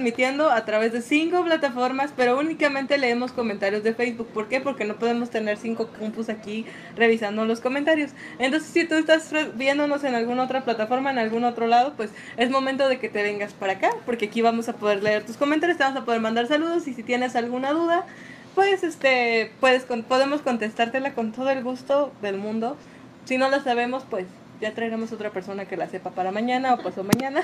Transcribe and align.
transmitiendo 0.00 0.50
a 0.50 0.64
través 0.64 0.94
de 0.94 1.02
cinco 1.02 1.44
plataformas, 1.44 2.10
pero 2.16 2.38
únicamente 2.38 2.96
leemos 2.96 3.32
comentarios 3.32 3.82
de 3.82 3.92
Facebook. 3.92 4.28
¿Por 4.28 4.48
qué? 4.48 4.58
Porque 4.58 4.86
no 4.86 4.96
podemos 4.96 5.28
tener 5.28 5.58
cinco 5.58 5.88
compus 5.98 6.30
aquí 6.30 6.64
revisando 6.96 7.44
los 7.44 7.60
comentarios. 7.60 8.12
Entonces, 8.38 8.70
si 8.70 8.88
tú 8.88 8.94
estás 8.94 9.30
viéndonos 9.56 10.02
en 10.04 10.14
alguna 10.14 10.44
otra 10.44 10.64
plataforma, 10.64 11.10
en 11.10 11.18
algún 11.18 11.44
otro 11.44 11.66
lado, 11.66 11.92
pues 11.98 12.12
es 12.38 12.48
momento 12.48 12.88
de 12.88 12.98
que 12.98 13.10
te 13.10 13.22
vengas 13.22 13.52
para 13.52 13.74
acá, 13.74 13.90
porque 14.06 14.24
aquí 14.24 14.40
vamos 14.40 14.70
a 14.70 14.72
poder 14.72 15.02
leer 15.02 15.26
tus 15.26 15.36
comentarios, 15.36 15.76
te 15.76 15.84
vamos 15.84 16.00
a 16.00 16.06
poder 16.06 16.22
mandar 16.22 16.46
saludos 16.46 16.88
y 16.88 16.94
si 16.94 17.02
tienes 17.02 17.36
alguna 17.36 17.72
duda, 17.72 18.06
pues 18.54 18.82
este, 18.82 19.52
puedes, 19.60 19.84
podemos 19.84 20.40
contestártela 20.40 21.12
con 21.12 21.32
todo 21.32 21.50
el 21.50 21.62
gusto 21.62 22.10
del 22.22 22.38
mundo. 22.38 22.78
Si 23.26 23.36
no 23.36 23.50
la 23.50 23.62
sabemos, 23.62 24.04
pues 24.08 24.24
ya 24.62 24.72
traeremos 24.72 25.12
otra 25.12 25.28
persona 25.28 25.66
que 25.66 25.76
la 25.76 25.88
sepa 25.88 26.10
para 26.12 26.32
mañana 26.32 26.72
o 26.72 26.78
pasó 26.78 27.04
mañana. 27.04 27.42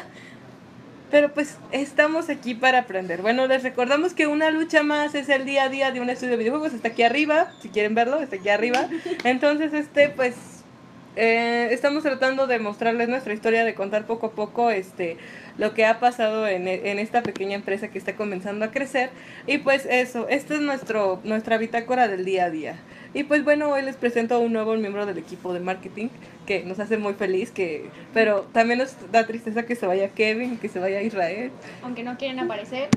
Pero 1.11 1.33
pues 1.33 1.57
estamos 1.71 2.29
aquí 2.29 2.55
para 2.55 2.81
aprender. 2.81 3.23
Bueno, 3.23 3.47
les 3.47 3.63
recordamos 3.63 4.13
que 4.13 4.27
una 4.27 4.51
lucha 4.51 4.83
más 4.83 5.15
es 5.15 5.29
el 5.29 5.45
día 5.45 5.65
a 5.65 5.69
día 5.69 5.93
de 5.93 6.01
un 6.01 6.11
estudio 6.11 6.33
de 6.33 6.39
videojuegos. 6.39 6.73
Está 6.73 6.89
aquí 6.89 7.03
arriba, 7.03 7.53
si 7.61 7.69
quieren 7.69 7.95
verlo, 7.95 8.19
está 8.19 8.37
aquí 8.37 8.49
arriba. 8.49 8.89
Entonces, 9.25 9.73
este, 9.73 10.09
pues, 10.09 10.56
eh, 11.17 11.69
estamos 11.73 12.03
tratando 12.03 12.47
de 12.47 12.59
mostrarles 12.59 13.09
nuestra 13.09 13.33
historia, 13.33 13.65
de 13.65 13.75
contar 13.75 14.07
poco 14.07 14.27
a 14.27 14.31
poco, 14.33 14.71
este, 14.71 15.17
lo 15.57 15.73
que 15.73 15.87
ha 15.87 15.99
pasado 15.99 16.47
en, 16.47 16.69
en, 16.69 16.99
esta 16.99 17.23
pequeña 17.23 17.55
empresa 17.55 17.89
que 17.89 17.97
está 17.97 18.17
comenzando 18.17 18.67
a 18.67 18.71
crecer. 18.71 19.11
Y 19.47 19.59
pues 19.59 19.87
eso, 19.87 20.29
esta 20.29 20.55
es 20.55 20.61
nuestro, 20.61 21.21
nuestra 21.25 21.57
bitácora 21.57 22.09
del 22.09 22.25
día 22.27 22.45
a 22.45 22.51
día. 22.51 22.77
Y 23.15 23.25
pues 23.25 23.45
bueno, 23.45 23.71
hoy 23.71 23.81
les 23.81 23.97
presento 23.97 24.35
a 24.35 24.39
un 24.39 24.53
nuevo 24.53 24.75
miembro 24.77 25.07
del 25.07 25.17
equipo 25.17 25.55
de 25.55 25.61
marketing 25.61 26.09
que 26.47 26.63
nos 26.65 26.79
hace 26.81 26.99
muy 26.99 27.15
feliz, 27.15 27.51
que 27.51 27.87
pero 28.13 28.43
también 28.53 28.79
nos 28.79 28.95
da 29.11 29.27
tristeza 29.27 29.65
que 29.65 29.75
se 29.75 29.87
vaya 29.87 30.11
Kevin, 30.11 30.59
que 30.59 30.69
se 30.69 30.79
vaya 30.79 31.01
Israel. 31.01 31.51
Aunque 31.83 32.03
no 32.03 32.19
quieren 32.19 32.39
aparecer. 32.41 32.91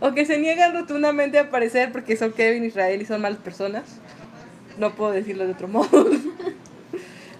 o 0.00 0.12
que 0.12 0.26
se 0.26 0.38
niegan 0.38 0.74
rotundamente 0.74 1.38
a 1.38 1.42
aparecer 1.42 1.90
porque 1.90 2.18
son 2.18 2.32
Kevin, 2.32 2.64
Israel 2.64 3.00
y 3.00 3.06
son 3.06 3.22
malas 3.22 3.38
personas. 3.38 3.98
No 4.78 4.94
puedo 4.94 5.12
decirlo 5.12 5.46
de 5.46 5.52
otro 5.52 5.68
modo. 5.68 5.88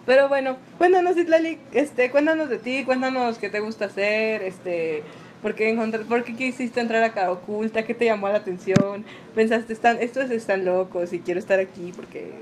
Pero 0.07 0.29
bueno, 0.29 0.57
cuéntanos, 0.79 1.17
Itlali, 1.17 1.59
este, 1.73 2.13
cuéntanos 2.13 2.49
de 2.49 2.59
ti, 2.59 2.85
cuéntanos 2.85 3.39
qué 3.39 3.51
te 3.51 3.59
gusta 3.59 3.87
hacer, 3.87 4.41
este, 4.43 5.03
por 5.43 5.57
qué, 5.57 5.69
encontrar, 5.69 6.05
por 6.05 6.23
qué 6.23 6.37
quisiste 6.37 6.81
entrar 6.81 7.03
a 7.03 7.13
Cara 7.13 7.33
Oculta, 7.33 7.85
qué 7.85 7.93
te 7.93 8.05
llamó 8.05 8.29
la 8.29 8.37
atención, 8.37 9.05
pensaste, 9.35 9.73
están, 9.73 9.99
estos 10.01 10.31
están 10.31 10.65
locos 10.65 11.13
y 11.13 11.19
quiero 11.19 11.41
estar 11.41 11.59
aquí 11.59 11.93
porque, 11.95 12.35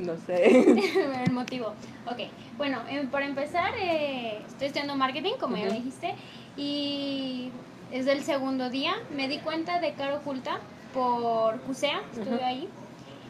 no 0.00 0.16
sé. 0.26 0.48
El 1.24 1.32
motivo, 1.32 1.68
ok. 2.06 2.18
Bueno, 2.56 2.80
eh, 2.90 3.06
para 3.12 3.26
empezar, 3.26 3.74
eh, 3.80 4.40
estoy 4.48 4.66
estudiando 4.66 4.96
marketing, 4.96 5.34
como 5.38 5.56
ya 5.56 5.70
dijiste, 5.70 6.16
y 6.56 7.52
es 7.92 8.08
el 8.08 8.24
segundo 8.24 8.70
día, 8.70 8.94
me 9.16 9.28
di 9.28 9.38
cuenta 9.38 9.80
de 9.80 9.92
Cara 9.92 10.16
Oculta 10.16 10.58
por 10.92 11.60
CUSEA, 11.60 12.02
estuve 12.12 12.42
ahí 12.42 12.68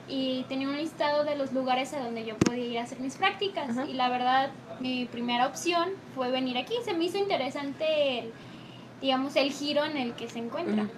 y 0.09 0.45
tenía 0.48 0.69
un 0.69 0.77
listado 0.77 1.25
de 1.25 1.37
los 1.37 1.53
lugares 1.53 1.92
a 1.92 2.01
donde 2.01 2.25
yo 2.25 2.37
podía 2.39 2.64
ir 2.64 2.78
a 2.78 2.83
hacer 2.83 3.01
mis 3.01 3.17
prácticas. 3.17 3.77
Y 3.89 3.92
la 3.92 4.09
verdad, 4.09 4.50
mi 4.81 5.05
primera 5.05 5.47
opción 5.47 5.91
fue 6.15 6.31
venir 6.31 6.56
aquí. 6.56 6.75
Se 6.84 6.95
me 6.95 7.05
hizo 7.05 7.19
interesante, 7.19 8.20
el, 8.20 8.33
digamos, 9.00 9.37
el 9.37 9.53
giro 9.53 9.84
en 9.84 9.97
el 9.97 10.15
que 10.15 10.28
se 10.28 10.39
encuentra. 10.39 10.89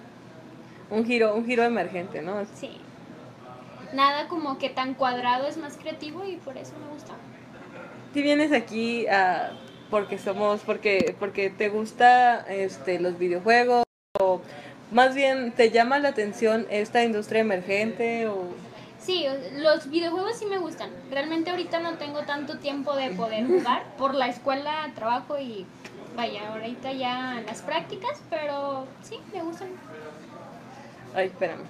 Un 0.89 1.05
giro, 1.05 1.35
un 1.35 1.45
giro 1.45 1.63
emergente, 1.63 2.21
¿no? 2.21 2.45
Sí. 2.55 2.71
Nada 3.93 4.27
como 4.27 4.57
que 4.57 4.69
tan 4.69 4.93
cuadrado 4.93 5.47
es 5.47 5.57
más 5.57 5.77
creativo 5.77 6.23
y 6.25 6.37
por 6.37 6.57
eso 6.57 6.73
me 6.79 6.93
gusta. 6.93 7.13
Si 8.13 8.21
vienes 8.21 8.53
aquí 8.53 9.07
a, 9.07 9.51
porque 9.89 10.17
somos, 10.17 10.61
porque, 10.61 11.15
porque 11.19 11.49
te 11.49 11.69
gusta 11.69 12.45
este, 12.49 12.99
los 12.99 13.17
videojuegos 13.17 13.83
o 14.19 14.41
más 14.91 15.15
bien 15.15 15.51
te 15.51 15.71
llama 15.71 15.99
la 15.99 16.09
atención 16.09 16.65
esta 16.69 17.03
industria 17.03 17.41
emergente 17.41 18.27
o 18.27 18.47
Sí, 19.01 19.25
los 19.57 19.89
videojuegos 19.89 20.37
sí 20.37 20.45
me 20.45 20.59
gustan. 20.59 20.89
Realmente 21.09 21.49
ahorita 21.49 21.79
no 21.79 21.95
tengo 21.95 22.21
tanto 22.21 22.59
tiempo 22.59 22.95
de 22.95 23.09
poder 23.11 23.47
jugar 23.47 23.83
por 23.97 24.13
la 24.13 24.27
escuela, 24.27 24.91
trabajo 24.93 25.39
y 25.39 25.65
vaya, 26.15 26.53
ahorita 26.53 26.91
ya 26.93 27.41
las 27.45 27.61
prácticas, 27.63 28.21
pero 28.29 28.85
sí, 29.01 29.19
me 29.33 29.41
gustan. 29.41 29.69
Ay, 31.15 31.27
espérame. 31.27 31.63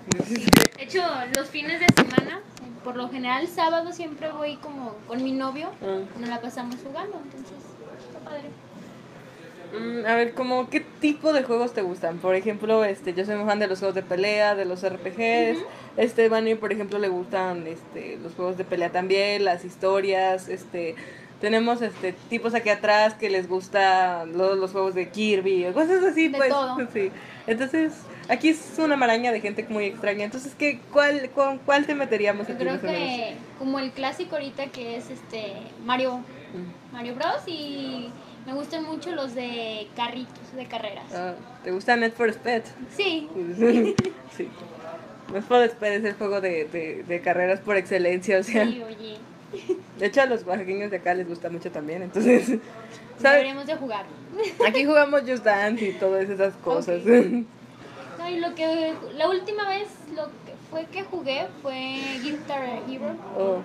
De 0.77 0.83
hecho, 0.83 1.03
los 1.35 1.47
fines 1.49 1.79
de 1.79 1.87
semana, 1.95 2.41
por 2.83 2.97
lo 2.97 3.09
general 3.09 3.47
sábado 3.47 3.91
siempre 3.93 4.31
voy 4.31 4.57
como 4.57 4.95
con 5.07 5.23
mi 5.23 5.31
novio, 5.31 5.69
ah. 5.81 5.99
nos 6.19 6.29
la 6.29 6.41
pasamos 6.41 6.75
jugando, 6.83 7.17
entonces 7.23 7.57
está 8.07 8.19
padre. 8.19 8.49
Mm, 9.73 10.05
a 10.05 10.15
ver, 10.15 10.33
como 10.33 10.69
qué 10.69 10.81
tipo 10.99 11.33
de 11.33 11.43
juegos 11.43 11.73
te 11.73 11.81
gustan. 11.81 12.17
Por 12.17 12.35
ejemplo, 12.35 12.83
este, 12.83 13.13
yo 13.13 13.25
soy 13.25 13.35
muy 13.35 13.45
fan 13.45 13.59
de 13.59 13.67
los 13.67 13.79
juegos 13.79 13.95
de 13.95 14.03
pelea, 14.03 14.55
de 14.55 14.65
los 14.65 14.83
RPGs. 14.83 15.63
Este 15.97 16.29
Bunny, 16.29 16.55
por 16.55 16.71
ejemplo, 16.73 16.99
le 16.99 17.09
gustan 17.09 17.65
este 17.67 18.17
los 18.21 18.33
juegos 18.33 18.57
de 18.57 18.63
pelea 18.63 18.91
también, 18.91 19.45
las 19.45 19.65
historias, 19.65 20.49
este 20.49 20.95
tenemos 21.41 21.81
este 21.81 22.13
tipos 22.29 22.53
aquí 22.53 22.69
atrás 22.69 23.15
que 23.15 23.29
les 23.29 23.49
gustan 23.49 24.37
los, 24.37 24.57
los 24.57 24.71
juegos 24.71 24.93
de 24.93 25.09
Kirby 25.09 25.65
o 25.65 25.73
cosas 25.73 26.03
así, 26.03 26.27
de 26.27 26.37
pues. 26.37 26.49
Todo. 26.49 26.77
Sí. 26.93 27.11
Entonces, 27.47 27.93
aquí 28.29 28.49
es 28.49 28.75
una 28.77 28.95
maraña 28.95 29.31
de 29.31 29.41
gente 29.41 29.65
muy 29.67 29.85
extraña. 29.85 30.25
Entonces, 30.25 30.53
¿qué, 30.57 30.79
cuál, 30.91 31.31
con 31.31 31.57
cuál 31.59 31.85
te 31.87 31.95
meteríamos? 31.95 32.47
Yo 32.47 32.57
creo 32.57 32.79
que 32.79 33.35
como 33.57 33.79
el 33.79 33.91
clásico 33.91 34.35
ahorita 34.35 34.67
que 34.67 34.97
es 34.97 35.09
este 35.09 35.53
Mario. 35.83 36.21
Mario 36.91 37.15
Bros. 37.15 37.47
y 37.47 38.11
me 38.45 38.53
gustan 38.53 38.83
mucho 38.83 39.11
los 39.11 39.35
de 39.35 39.87
carritos, 39.95 40.55
de 40.55 40.65
carreras. 40.65 41.05
Ah, 41.13 41.33
¿Te 41.63 41.71
gusta 41.71 41.95
Net 41.95 42.13
for 42.13 42.29
Speed? 42.29 42.63
Sí. 42.95 43.29
sí. 44.37 44.49
Need 45.31 45.43
for 45.43 45.63
Speed 45.63 45.91
es 45.91 46.03
el 46.05 46.13
juego 46.13 46.41
de, 46.41 46.65
de, 46.65 47.03
de, 47.03 47.21
carreras 47.21 47.59
por 47.59 47.77
excelencia, 47.77 48.39
o 48.39 48.43
sea. 48.43 48.65
Sí, 48.65 48.81
oye. 48.83 49.17
De 49.99 50.05
hecho, 50.05 50.21
a 50.21 50.25
los 50.25 50.45
oaxaqueños 50.45 50.91
de 50.91 50.97
acá 50.97 51.13
les 51.13 51.27
gusta 51.27 51.49
mucho 51.49 51.71
también, 51.71 52.01
entonces. 52.01 52.47
¿sabes? 53.19 53.37
Deberíamos 53.37 53.67
de 53.67 53.75
jugar. 53.75 54.05
Aquí 54.67 54.85
jugamos 54.85 55.21
Just 55.21 55.43
Dance 55.43 55.85
y 55.85 55.93
todas 55.93 56.29
esas 56.29 56.53
cosas. 56.55 57.03
No, 57.03 58.29
y 58.29 58.39
lo 58.39 58.55
que. 58.55 58.93
La 59.15 59.29
última 59.29 59.67
vez 59.69 59.87
lo 60.15 60.25
que 60.25 60.53
fue 60.69 60.85
que 60.85 61.03
jugué 61.03 61.47
fue 61.61 61.99
Guitar 62.23 62.81
Hero. 62.89 63.15
Oh 63.37 63.61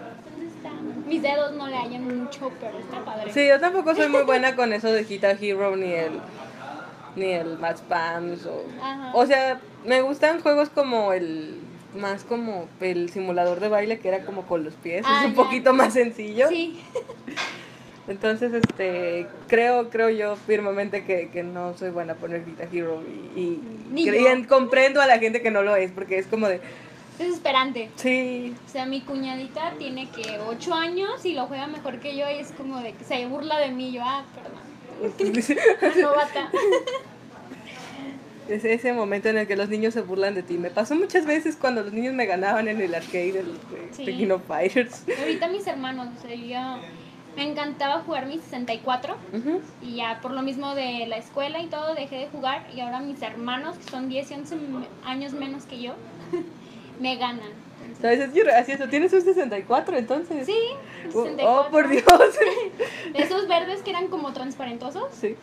mis 1.07 1.23
dedos 1.23 1.53
no 1.55 1.67
le 1.69 1.77
hallan 1.77 2.23
mucho, 2.23 2.51
pero 2.61 2.79
está 2.79 3.05
padre. 3.05 3.33
Sí, 3.33 3.47
yo 3.47 3.61
tampoco 3.61 3.95
soy 3.95 4.09
muy 4.09 4.23
buena 4.27 4.57
con 4.57 4.73
eso 4.73 4.93
de 4.93 5.05
Guitar 5.05 5.37
Hero 5.41 5.77
ni 5.77 5.93
el 5.93 6.21
ni 7.17 7.33
el 7.33 7.59
Match 7.59 7.81
Pants 7.89 8.45
o 8.45 8.63
o 9.15 9.27
sea, 9.27 9.59
me 9.87 10.03
gustan 10.03 10.41
juegos 10.41 10.69
como 10.69 11.15
el 11.15 11.59
más 11.97 12.25
como 12.25 12.69
el 12.81 13.09
simulador 13.09 13.61
de 13.61 13.69
baile 13.69 13.99
que 13.99 14.09
era 14.09 14.25
como 14.25 14.43
con 14.43 14.65
los 14.65 14.75
pies, 14.75 15.01
es 15.01 15.07
ah, 15.07 15.25
un 15.27 15.35
poquito 15.35 15.73
más 15.73 15.95
sencillo. 15.95 16.49
Sí. 16.49 16.79
Entonces, 18.09 18.53
este, 18.53 19.27
creo, 19.49 19.91
creo 19.91 20.11
yo 20.11 20.37
firmemente 20.37 21.05
que, 21.05 21.29
que 21.31 21.43
no 21.43 21.77
soy 21.77 21.91
buena 21.91 22.15
poner 22.15 22.45
Guitar 22.45 22.69
Hero 22.73 23.03
y, 23.35 23.61
y 23.95 24.45
comprendo 24.47 25.01
a 25.01 25.07
la 25.07 25.19
gente 25.19 25.43
que 25.43 25.51
no 25.51 25.63
lo 25.63 25.75
es, 25.75 25.91
porque 25.91 26.19
es 26.19 26.27
como 26.29 26.47
de, 26.47 26.61
desesperante. 27.19 27.91
Sí. 27.97 28.55
O 28.67 28.71
sea, 28.71 28.87
mi 28.87 29.01
cuñadita 29.01 29.73
tiene 29.79 30.09
que 30.11 30.39
8 30.39 30.75
años 30.75 31.25
y 31.25 31.33
lo 31.33 31.47
juega 31.47 31.67
mejor 31.67 32.01
que 32.01 32.17
yo 32.17 32.29
y 32.31 32.35
es 32.35 32.53
como 32.53 32.81
de 32.81 32.93
que 32.93 33.05
se 33.05 33.27
burla 33.27 33.59
de 33.59 33.71
mí. 33.71 33.93
Yo, 33.93 34.03
ah, 34.05 34.25
perdón. 34.35 34.67
Novata. 36.01 36.51
Es 38.49 38.65
ese 38.65 38.93
momento 38.93 39.29
en 39.29 39.39
el 39.39 39.47
que 39.47 39.57
los 39.57 39.69
niños 39.69 39.93
se 39.93 40.03
burlan 40.03 40.35
de 40.35 40.43
ti. 40.43 40.57
Me 40.57 40.71
pasó 40.71 40.95
muchas 40.95 41.27
veces 41.27 41.57
cuando 41.57 41.83
los 41.83 41.93
niños 41.93 42.15
me 42.15 42.27
ganaban 42.27 42.69
en 42.69 42.81
el 42.81 42.95
arcade 42.95 43.33
de, 43.33 44.05
de 44.05 44.39
Fighters. 44.39 45.03
Ahorita 45.19 45.49
mis 45.49 45.67
hermanos, 45.67 46.09
o 46.17 46.23
sea, 46.23 46.35
yo 46.35 46.81
me 47.37 47.43
encantaba 47.43 48.01
jugar 48.01 48.27
mi 48.27 48.39
64 48.39 49.17
y 49.83 49.97
ya 49.97 50.21
por 50.23 50.31
lo 50.31 50.43
mismo 50.43 50.75
de 50.75 51.07
la 51.07 51.19
escuela 51.19 51.61
y 51.61 51.67
todo 51.67 51.95
dejé 51.95 52.17
de 52.17 52.29
jugar 52.29 52.67
y 52.75 52.81
ahora 52.81 53.01
mis 53.01 53.21
hermanos, 53.21 53.77
que 53.77 53.91
son 53.91 54.09
10 54.09 54.31
y 54.31 54.35
11 54.35 54.57
años 55.05 55.33
menos 55.33 55.65
que 55.65 55.83
yo, 55.83 55.95
me 57.01 57.17
ganan. 57.17 57.67
¿Sabes? 58.01 58.21
Es 58.21 58.35
gracioso. 58.35 58.89
¿Tienes 58.89 59.13
un 59.13 59.23
64 59.23 59.97
entonces? 59.97 60.47
Sí, 60.47 60.59
64. 61.05 61.49
Oh, 61.49 61.71
por 61.71 61.89
Dios. 61.89 62.05
esos 63.15 63.49
verdes 63.49 63.83
que 63.83 63.91
eran 63.91 64.09
como 64.09 64.33
transparentosos. 64.33 65.05
Sí. 65.13 65.37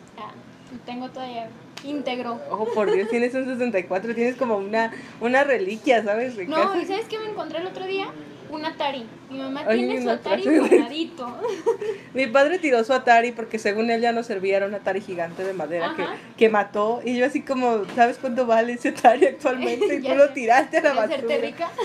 tengo 0.86 1.08
todavía 1.10 1.48
íntegro. 1.84 2.40
Oh, 2.50 2.66
por 2.66 2.92
Dios, 2.92 3.08
tienes 3.08 3.34
un 3.34 3.46
64. 3.46 4.14
Tienes 4.14 4.36
como 4.36 4.56
una, 4.56 4.92
una 5.20 5.44
reliquia, 5.44 6.02
¿sabes? 6.04 6.36
no, 6.48 6.80
¿y 6.80 6.84
sabes 6.86 7.06
qué 7.06 7.18
me 7.18 7.28
encontré 7.28 7.58
el 7.58 7.66
otro 7.66 7.86
día? 7.86 8.06
Un 8.54 8.64
Atari. 8.64 9.06
Mi 9.30 9.38
mamá 9.38 9.66
tiene 9.68 10.02
su 10.02 10.10
Atari. 10.10 10.44
Mi 12.14 12.26
padre 12.26 12.58
tiró 12.58 12.82
su 12.84 12.92
Atari 12.92 13.32
porque 13.32 13.58
según 13.58 13.90
él 13.90 14.00
ya 14.00 14.12
no 14.12 14.22
servía, 14.22 14.56
era 14.58 14.66
un 14.66 14.74
Atari 14.74 15.00
gigante 15.00 15.44
de 15.44 15.52
madera 15.52 15.94
que, 15.96 16.04
que, 16.36 16.48
mató. 16.48 17.00
Y 17.04 17.16
yo 17.16 17.26
así 17.26 17.42
como, 17.42 17.84
¿sabes 17.94 18.18
cuánto 18.18 18.46
vale 18.46 18.74
ese 18.74 18.90
Atari 18.90 19.26
actualmente? 19.26 19.94
Y 19.94 20.02
tú 20.02 20.14
lo 20.14 20.30
tiraste 20.30 20.78
a 20.78 20.82
la 20.82 20.92
basura. 20.94 21.36
rica? 21.38 21.70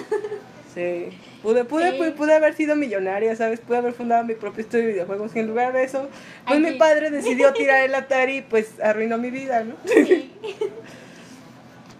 Sí. 0.73 1.09
Pude, 1.41 1.65
pude, 1.65 2.11
pude, 2.11 2.33
haber 2.33 2.53
sido 2.53 2.75
millonaria, 2.75 3.35
¿sabes? 3.35 3.59
Pude 3.59 3.77
haber 3.77 3.93
fundado 3.93 4.23
mi 4.23 4.35
propio 4.35 4.61
estudio 4.61 4.85
de 4.85 4.91
videojuegos. 4.91 5.35
Y 5.35 5.39
en 5.39 5.47
lugar 5.47 5.73
de 5.73 5.83
eso, 5.83 6.09
pues 6.45 6.59
mi 6.59 6.73
padre 6.73 7.09
decidió 7.09 7.51
tirar 7.53 7.83
el 7.83 7.95
Atari 7.95 8.37
y 8.37 8.41
pues 8.43 8.79
arruinó 8.79 9.17
mi 9.17 9.31
vida, 9.31 9.63
¿no? 9.63 9.75
Sí. 9.85 10.31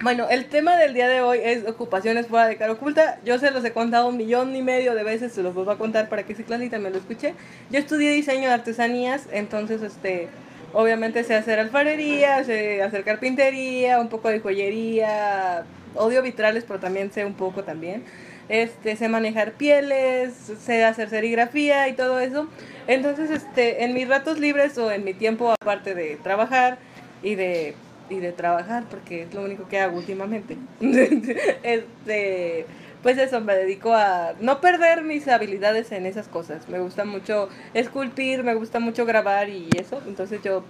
Bueno, 0.01 0.28
el 0.30 0.46
tema 0.46 0.78
del 0.78 0.94
día 0.94 1.10
de 1.10 1.19
hoy 1.19 1.40
es 1.44 1.68
ocupaciones 1.68 2.28
fuera 2.28 2.48
de 2.48 2.56
cara 2.56 2.72
oculta. 2.72 3.19
Yo 3.25 3.38
se 3.38 3.51
los 3.51 3.66
he 3.66 3.74
contado 3.74 4.07
un 4.07 4.16
millón 4.16 4.56
y 4.56 4.62
medio 4.62 4.96
de 4.96 5.04
veces, 5.04 5.34
se 5.34 5.44
los 5.44 5.54
vuelvo 5.54 5.72
a 5.72 5.78
contar 5.78 6.07
para 6.07 6.24
que 6.24 6.36
si 6.36 6.44
clasita 6.44 6.80
me 6.80 6.90
lo 6.90 6.98
escuche. 7.00 7.34
Yo 7.69 7.80
estudié 7.80 8.12
diseño 8.12 8.48
de 8.48 8.54
artesanías, 8.54 9.28
entonces 9.34 9.81
este 9.81 10.30
obviamente 10.72 11.25
sé 11.25 11.36
hacer 11.36 11.60
alfarería, 11.60 12.46
sé 12.46 12.81
hacer 12.81 13.04
carpintería, 13.04 14.00
un 14.00 14.07
poco 14.07 14.30
de 14.30 14.40
joyería, 14.40 15.66
odio 15.96 16.22
vitrales, 16.22 16.63
pero 16.66 16.80
también 16.80 17.12
sé 17.12 17.25
un 17.25 17.34
poco 17.34 17.66
también. 17.66 18.06
Este, 18.48 18.95
sé 18.95 19.10
manejar 19.10 19.52
pieles, 19.54 20.34
sé 20.62 20.86
hacer 20.86 21.10
serigrafía 21.10 21.90
y 21.90 21.94
todo 21.94 22.22
eso. 22.22 22.48
Entonces, 22.88 23.30
este, 23.31 23.84
en 23.84 23.94
mis 23.94 24.07
ratos 24.07 24.40
libres 24.40 24.78
o 24.78 24.94
en 24.94 25.04
mi 25.04 25.13
tiempo 25.13 25.52
aparte 25.52 25.94
de 25.94 26.16
trabajar 26.24 26.78
y 27.22 27.36
de 27.36 27.75
y 28.09 28.19
de 28.19 28.31
trabajar, 28.31 28.85
porque 28.89 29.23
es 29.23 29.33
lo 29.33 29.44
único 29.44 29.67
que 29.67 29.79
hago 29.79 29.97
últimamente. 29.97 30.57
este, 31.63 32.65
pues 33.03 33.17
eso, 33.17 33.41
me 33.41 33.56
dedico 33.56 33.94
a 33.94 34.33
no 34.39 34.61
perder 34.61 35.03
mis 35.03 35.27
habilidades 35.27 35.91
en 35.91 36.06
esas 36.06 36.27
cosas. 36.27 36.67
Me 36.67 36.79
gusta 36.79 37.06
mucho 37.06 37.50
esculpir, 37.73 38.44
me 38.44 38.56
gusta 38.56 38.79
mucho 38.79 39.06
grabar 39.06 39.50
y 39.50 39.69
eso. 39.77 40.01
Entonces 40.07 40.41
yo 40.44 40.63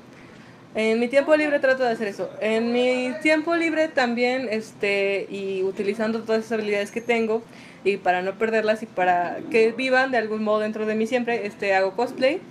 en 0.76 1.00
mi 1.00 1.08
tiempo 1.08 1.36
libre 1.36 1.60
trato 1.60 1.84
de 1.84 1.92
hacer 1.92 2.08
eso. 2.08 2.30
En 2.42 2.72
mi 2.72 3.14
tiempo 3.22 3.56
libre 3.56 3.88
también, 3.88 4.48
este, 4.52 5.26
y 5.30 5.64
utilizando 5.64 6.22
todas 6.22 6.46
esas 6.46 6.54
habilidades 6.54 6.92
que 6.92 7.02
tengo, 7.02 7.42
y 7.84 7.98
para 7.98 8.22
no 8.22 8.34
perderlas 8.38 8.84
y 8.84 8.86
para 8.86 9.40
que 9.50 9.72
vivan 9.72 10.12
de 10.12 10.18
algún 10.18 10.44
modo 10.44 10.60
dentro 10.60 10.86
de 10.86 10.96
mí 10.96 11.08
siempre, 11.08 11.48
este, 11.48 11.74
hago 11.74 11.96
cosplay 11.96 12.42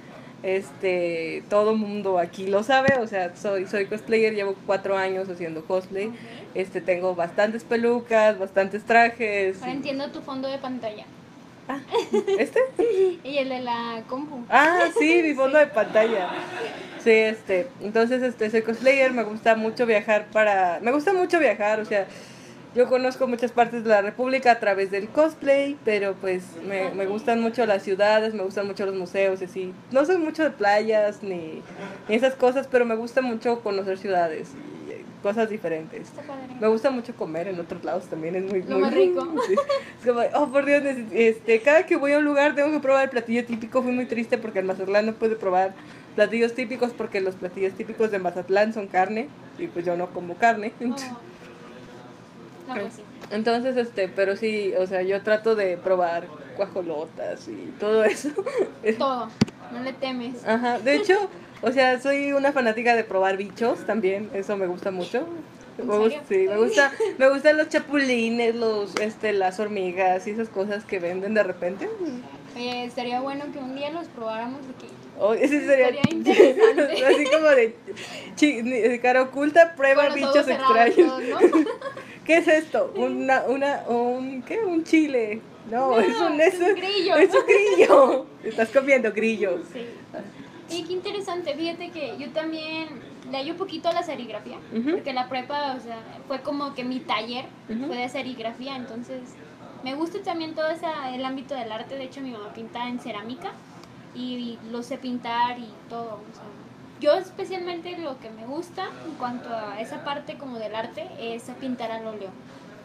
este, 0.42 1.42
todo 1.50 1.74
mundo 1.74 2.18
aquí 2.18 2.46
lo 2.46 2.62
sabe, 2.62 2.98
o 2.98 3.06
sea, 3.06 3.34
soy, 3.36 3.66
soy 3.66 3.86
cosplayer, 3.86 4.34
llevo 4.34 4.54
cuatro 4.66 4.96
años 4.96 5.28
haciendo 5.28 5.64
cosplay. 5.64 6.12
Este, 6.54 6.80
tengo 6.80 7.14
bastantes 7.14 7.64
pelucas, 7.64 8.38
bastantes 8.38 8.84
trajes. 8.84 9.60
Ahora 9.60 9.72
entiendo 9.72 10.10
tu 10.10 10.20
fondo 10.20 10.48
de 10.48 10.58
pantalla. 10.58 11.04
Ah, 11.68 11.80
¿este? 12.38 12.60
y 13.24 13.38
el 13.38 13.48
de 13.48 13.60
la 13.60 14.02
compu. 14.08 14.44
Ah, 14.48 14.88
sí, 14.98 15.20
mi 15.22 15.34
fondo 15.34 15.58
de 15.58 15.66
pantalla. 15.66 16.30
Sí, 17.02 17.10
este, 17.10 17.68
entonces, 17.80 18.22
este, 18.22 18.50
soy 18.50 18.62
cosplayer, 18.62 19.12
me 19.12 19.22
gusta 19.24 19.54
mucho 19.54 19.86
viajar 19.86 20.26
para, 20.32 20.78
me 20.80 20.92
gusta 20.92 21.12
mucho 21.12 21.38
viajar, 21.38 21.80
o 21.80 21.84
sea, 21.84 22.06
yo 22.74 22.88
conozco 22.88 23.26
muchas 23.26 23.52
partes 23.52 23.82
de 23.82 23.90
la 23.90 24.02
República 24.02 24.52
a 24.52 24.60
través 24.60 24.90
del 24.90 25.08
cosplay, 25.08 25.76
pero 25.84 26.14
pues 26.14 26.44
me, 26.66 26.90
me 26.90 27.06
gustan 27.06 27.40
mucho 27.40 27.64
las 27.66 27.82
ciudades, 27.82 28.34
me 28.34 28.42
gustan 28.42 28.66
mucho 28.66 28.84
los 28.84 28.94
museos 28.94 29.40
y 29.40 29.44
así. 29.44 29.74
No 29.90 30.04
soy 30.04 30.18
mucho 30.18 30.44
de 30.44 30.50
playas 30.50 31.22
ni, 31.22 31.62
esas 32.08 32.34
cosas, 32.34 32.68
pero 32.70 32.84
me 32.84 32.94
gusta 32.94 33.22
mucho 33.22 33.60
conocer 33.60 33.98
ciudades 33.98 34.50
y 34.88 34.92
eh, 34.92 35.04
cosas 35.22 35.48
diferentes. 35.48 36.12
Me 36.60 36.68
gusta 36.68 36.90
mucho 36.90 37.16
comer 37.16 37.48
en 37.48 37.58
otros 37.58 37.82
lados 37.84 38.04
también, 38.04 38.36
es 38.36 38.44
muy, 38.44 38.62
muy 38.62 38.90
rico. 38.90 39.26
Es 39.98 40.06
como, 40.06 40.20
oh 40.34 40.52
por 40.52 40.64
Dios, 40.64 40.82
este, 41.12 41.60
cada 41.60 41.84
que 41.84 41.96
voy 41.96 42.12
a 42.12 42.18
un 42.18 42.24
lugar 42.24 42.54
tengo 42.54 42.70
que 42.70 42.78
probar 42.78 43.04
el 43.04 43.10
platillo 43.10 43.44
típico. 43.44 43.82
Fui 43.82 43.90
muy 43.90 44.06
triste 44.06 44.38
porque 44.38 44.60
en 44.60 44.66
Mazatlán 44.66 45.06
no 45.06 45.14
pude 45.14 45.34
probar 45.34 45.74
platillos 46.14 46.54
típicos 46.54 46.92
porque 46.92 47.20
los 47.20 47.34
platillos 47.34 47.72
típicos 47.72 48.12
de 48.12 48.20
Mazatlán 48.20 48.72
son 48.72 48.86
carne 48.86 49.28
y 49.58 49.66
pues 49.66 49.84
yo 49.84 49.96
no 49.96 50.10
como 50.10 50.36
carne. 50.36 50.72
Oh. 50.84 50.94
Pues 52.74 52.94
Entonces, 53.30 53.76
este, 53.76 54.08
pero 54.08 54.36
sí, 54.36 54.74
o 54.78 54.86
sea, 54.86 55.02
yo 55.02 55.22
trato 55.22 55.54
de 55.54 55.76
probar 55.76 56.26
cuajolotas 56.56 57.48
y 57.48 57.72
todo 57.78 58.04
eso. 58.04 58.30
Todo, 58.98 59.28
no 59.72 59.80
le 59.82 59.92
temes. 59.92 60.44
Ajá, 60.46 60.78
de 60.78 60.96
hecho, 60.96 61.14
o 61.62 61.72
sea, 61.72 62.00
soy 62.00 62.32
una 62.32 62.52
fanática 62.52 62.94
de 62.96 63.04
probar 63.04 63.36
bichos 63.36 63.86
también, 63.86 64.30
eso 64.34 64.56
me 64.56 64.66
gusta 64.66 64.90
mucho. 64.90 65.26
Me 65.78 66.10
sí, 66.28 66.48
me 66.48 66.56
gusta, 66.56 66.92
me 67.18 67.30
gustan 67.30 67.56
los 67.56 67.68
chapulines, 67.68 68.56
los, 68.56 68.96
este, 68.96 69.32
las 69.32 69.60
hormigas 69.60 70.26
y 70.26 70.32
esas 70.32 70.48
cosas 70.48 70.84
que 70.84 70.98
venden 70.98 71.34
de 71.34 71.44
repente. 71.44 71.88
Oye, 72.56 72.84
estaría 72.84 73.20
bueno 73.20 73.44
que 73.52 73.60
un 73.60 73.76
día 73.76 73.90
los 73.90 74.08
probáramos 74.08 74.60
Oh, 75.20 75.34
ese 75.34 75.66
sería, 75.66 76.00
interesante. 76.10 77.04
Así 77.06 77.24
como 77.24 77.48
de, 77.48 79.00
cara 79.02 79.22
oculta, 79.22 79.74
prueba 79.74 80.10
bichos 80.10 80.46
extraños. 80.48 81.12
¿Qué 82.28 82.36
es 82.36 82.46
esto? 82.46 82.92
Una, 82.94 83.44
una, 83.44 83.84
un, 83.88 84.42
¿qué? 84.42 84.60
Un 84.62 84.84
chile. 84.84 85.40
No, 85.70 85.98
es 85.98 86.14
un, 86.20 86.38
es, 86.38 86.60
un 86.60 86.74
grillo. 86.74 87.16
Es 87.16 87.30
un 87.34 87.42
grillo. 87.46 88.26
Estás 88.44 88.68
comiendo 88.68 89.10
grillos. 89.12 89.62
Sí. 89.72 89.86
Y 90.68 90.84
qué 90.84 90.92
interesante, 90.92 91.54
fíjate 91.54 91.88
que 91.88 92.18
yo 92.18 92.28
también 92.32 92.88
leí 93.30 93.50
un 93.50 93.56
poquito 93.56 93.88
a 93.88 93.94
la 93.94 94.02
serigrafía, 94.02 94.58
porque 94.70 95.14
la 95.14 95.30
prepa, 95.30 95.74
o 95.74 95.80
sea, 95.80 96.00
fue 96.26 96.42
como 96.42 96.74
que 96.74 96.84
mi 96.84 97.00
taller 97.00 97.46
fue 97.66 97.96
de 97.96 98.08
serigrafía, 98.10 98.76
entonces 98.76 99.22
me 99.82 99.94
gusta 99.94 100.22
también 100.22 100.54
todo 100.54 100.68
ese, 100.68 100.86
el 101.14 101.24
ámbito 101.24 101.54
del 101.54 101.72
arte, 101.72 101.96
de 101.96 102.04
hecho 102.04 102.20
mi 102.20 102.32
mamá 102.32 102.52
pinta 102.52 102.86
en 102.86 103.00
cerámica 103.00 103.52
y, 104.14 104.58
lo 104.70 104.82
sé 104.82 104.98
pintar 104.98 105.58
y 105.58 105.68
todo, 105.88 106.20
yo 107.00 107.14
especialmente 107.14 107.96
lo 107.98 108.18
que 108.18 108.30
me 108.30 108.46
gusta 108.46 108.88
en 109.06 109.14
cuanto 109.14 109.48
a 109.54 109.80
esa 109.80 110.04
parte 110.04 110.36
como 110.36 110.58
del 110.58 110.74
arte 110.74 111.08
es 111.20 111.44
pintar 111.60 111.90
al 111.90 112.06
óleo. 112.06 112.30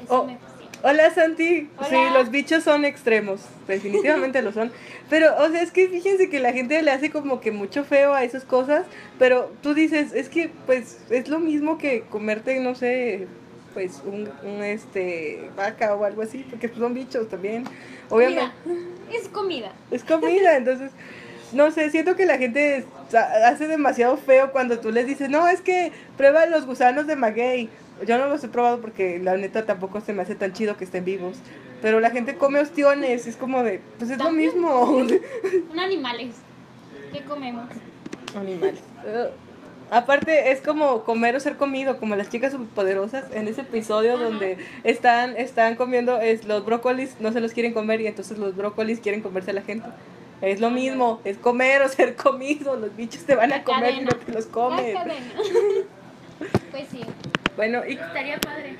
Eso 0.04 0.22
oh, 0.22 0.26
me 0.26 0.38
fascina. 0.38 0.64
Hola 0.86 1.12
Santi, 1.12 1.70
sí, 1.90 1.96
los 2.14 2.30
bichos 2.30 2.64
son 2.66 2.84
extremos, 2.84 3.42
definitivamente 3.68 4.42
lo 4.42 4.52
son. 4.52 4.70
Pero, 5.10 5.34
o 5.38 5.50
sea, 5.50 5.62
es 5.62 5.72
que 5.72 5.88
fíjense 5.88 6.30
que 6.30 6.42
la 6.42 6.52
gente 6.52 6.82
le 6.82 6.92
hace 6.92 7.10
como 7.10 7.40
que 7.40 7.52
mucho 7.52 7.86
feo 7.86 8.14
a 8.14 8.26
esas 8.26 8.44
cosas, 8.44 8.86
pero 9.18 9.50
tú 9.62 9.74
dices, 9.74 10.12
es 10.14 10.28
que 10.28 10.52
pues 10.66 11.00
es 11.10 11.30
lo 11.30 11.40
mismo 11.40 11.78
que 11.78 12.02
comerte, 12.10 12.60
no 12.60 12.76
sé, 12.76 13.28
pues 13.74 14.02
un, 14.06 14.28
este 14.62 15.50
vaca 15.56 15.96
o 15.96 16.04
algo 16.04 16.22
así, 16.22 16.46
porque 16.50 16.68
son 16.68 16.94
bichos 16.94 17.30
también. 17.30 17.64
Obviamente. 18.10 18.52
Es 19.10 19.30
comida. 19.30 19.72
Es 19.90 20.04
comida, 20.04 20.58
entonces 20.58 20.92
no 21.54 21.72
sé, 21.72 21.90
siento 21.90 22.16
que 22.16 22.26
la 22.26 22.38
gente 22.38 22.86
hace 23.46 23.68
demasiado 23.68 24.18
feo 24.18 24.52
cuando 24.52 24.80
tú 24.80 24.92
les 24.92 25.08
dices, 25.08 25.30
no, 25.30 25.48
es 25.48 25.62
que 25.62 25.92
prueba 26.18 26.46
los 26.46 26.66
gusanos 26.66 27.08
de 27.08 27.16
maguey. 27.16 27.70
Yo 28.06 28.18
no 28.18 28.28
los 28.28 28.44
he 28.44 28.48
probado 28.48 28.82
porque 28.82 29.20
la 29.20 29.38
neta 29.38 29.66
tampoco 29.66 30.02
se 30.02 30.14
me 30.14 30.24
hace 30.24 30.36
tan 30.36 30.54
chido 30.54 30.78
que 30.78 30.84
estén 30.84 31.06
vivos. 31.06 31.38
Pero 31.82 32.00
la 32.00 32.10
gente 32.12 32.36
come 32.36 32.60
ostiones, 32.60 33.28
es 33.28 33.36
como 33.36 33.64
de, 33.64 33.82
pues 34.00 34.10
es 34.10 34.18
lo 34.18 34.32
mismo. 34.32 35.06
Son 35.70 35.80
animales. 35.80 36.36
¿Qué 37.12 37.22
comemos? 37.22 37.66
Animales. 38.36 38.80
Uh, 39.04 39.30
aparte, 39.92 40.52
es 40.52 40.62
como 40.62 41.04
comer 41.04 41.36
o 41.36 41.40
ser 41.40 41.58
comido, 41.58 42.00
como 42.00 42.16
las 42.16 42.30
chicas 42.30 42.56
poderosas 42.74 43.26
en 43.34 43.48
ese 43.48 43.62
episodio 43.62 44.18
donde 44.18 44.58
están, 44.84 45.38
están 45.38 45.76
comiendo 45.76 46.20
es, 46.20 46.46
los 46.46 46.66
brócolis, 46.66 47.18
no 47.20 47.32
se 47.32 47.42
los 47.42 47.52
quieren 47.52 47.74
comer 47.74 48.02
y 48.02 48.08
entonces 48.08 48.38
los 48.38 48.56
brócolis 48.56 49.00
quieren 49.00 49.22
comerse 49.22 49.52
a 49.52 49.54
la 49.54 49.62
gente. 49.62 49.88
Es 50.44 50.60
lo 50.60 50.70
mismo, 50.70 51.22
es 51.24 51.38
comer 51.38 51.82
o 51.84 51.88
ser 51.88 52.18
comido. 52.18 52.76
Los 52.76 52.94
bichos 52.98 53.24
te 53.24 53.34
van 53.34 53.54
a 53.54 53.64
comer 53.64 53.94
y 53.94 54.02
no 54.02 54.12
te 54.12 54.34
los 54.34 54.46
comes. 54.48 54.94
pues 56.72 56.88
sí. 56.92 57.00
Bueno, 57.56 57.82
y 57.88 57.94
estaría 57.94 58.38
padre. 58.42 58.76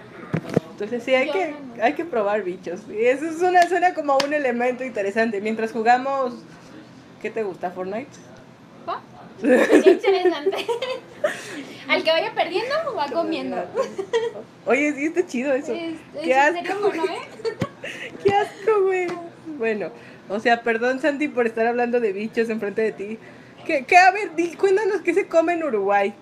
Entonces 0.72 1.04
sí, 1.04 1.16
hay 1.16 1.32
que, 1.32 1.56
hay 1.82 1.94
que 1.94 2.04
probar 2.04 2.44
bichos. 2.44 2.82
Y 2.90 3.06
eso 3.06 3.26
es 3.26 3.42
una, 3.42 3.66
suena 3.70 3.94
como 3.94 4.18
un 4.18 4.34
elemento 4.34 4.84
interesante. 4.84 5.40
Mientras 5.40 5.72
jugamos, 5.72 6.34
¿qué 7.22 7.30
te 7.30 7.44
gusta, 7.44 7.72
Fortnite? 7.72 8.12
Interesante. 9.42 10.66
Al 11.88 12.04
que 12.04 12.12
vaya 12.12 12.34
perdiendo, 12.36 12.94
va 12.94 13.08
comiendo. 13.08 13.58
Oye, 14.66 14.94
sí 14.94 15.06
está 15.06 15.26
chido 15.26 15.54
eso. 15.54 15.74
Qué 16.22 16.36
asco. 16.36 16.92
¿eh? 16.94 17.88
Qué 18.22 18.34
asco, 18.34 18.82
güey. 18.84 19.08
Bueno, 19.58 19.92
o 20.30 20.40
sea, 20.40 20.62
perdón 20.64 21.00
Santi 21.00 21.28
por 21.28 21.46
estar 21.46 21.68
hablando 21.68 22.00
de 22.00 22.14
bichos 22.14 22.50
enfrente 22.50 22.82
de 22.82 22.92
ti. 22.92 23.20
¿Qué, 23.66 23.86
qué 23.86 23.98
a 23.98 24.12
ver, 24.12 24.30
cuéntanos 24.58 25.02
qué 25.02 25.14
se 25.14 25.28
come 25.28 25.54
en 25.54 25.64
Uruguay. 25.64 26.14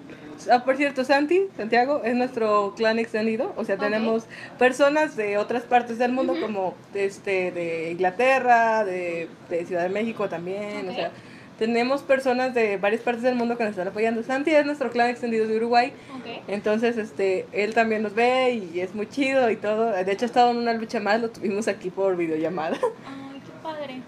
Ah, 0.50 0.64
por 0.64 0.76
cierto, 0.78 1.04
Santi, 1.04 1.48
Santiago, 1.56 2.02
es 2.04 2.16
nuestro 2.16 2.74
clan 2.76 3.00
extendido. 3.00 3.54
O 3.58 3.66
sea, 3.66 3.78
tenemos 3.78 4.26
personas 4.58 5.16
de 5.16 5.38
otras 5.38 5.64
partes 5.64 5.98
del 5.98 6.12
mundo, 6.12 6.36
como 6.42 6.76
este, 6.94 7.52
de 7.52 7.92
Inglaterra, 7.92 8.84
de, 8.84 9.28
Ciudad 9.68 9.84
de 9.84 9.90
México 9.90 10.30
también. 10.30 10.90
O 10.90 10.94
sea, 10.94 11.12
tenemos 11.60 12.02
personas 12.02 12.56
de 12.56 12.78
varias 12.78 13.02
partes 13.02 13.24
del 13.24 13.36
mundo 13.36 13.58
que 13.58 13.64
nos 13.64 13.72
están 13.72 13.88
apoyando. 13.88 14.24
Santi 14.24 14.52
es 14.52 14.66
nuestro 14.66 14.90
clan 14.90 15.10
extendido 15.10 15.48
de 15.48 15.58
Uruguay. 15.58 15.94
Entonces, 16.48 16.98
este, 16.98 17.46
él 17.52 17.74
también 17.74 18.02
nos 18.02 18.16
ve 18.16 18.54
y 18.74 18.80
es 18.80 18.96
muy 18.96 19.08
chido 19.08 19.50
y 19.52 19.58
todo. 19.58 19.92
De 19.92 20.12
hecho, 20.12 20.26
ha 20.26 20.28
estado 20.28 20.52
en 20.52 20.58
una 20.58 20.74
lucha 20.74 21.00
más, 21.00 21.22
lo 21.22 21.30
tuvimos 21.30 21.68
aquí 21.68 21.90
por 21.92 22.18
videollamada. 22.18 22.80
Padre. 23.62 24.02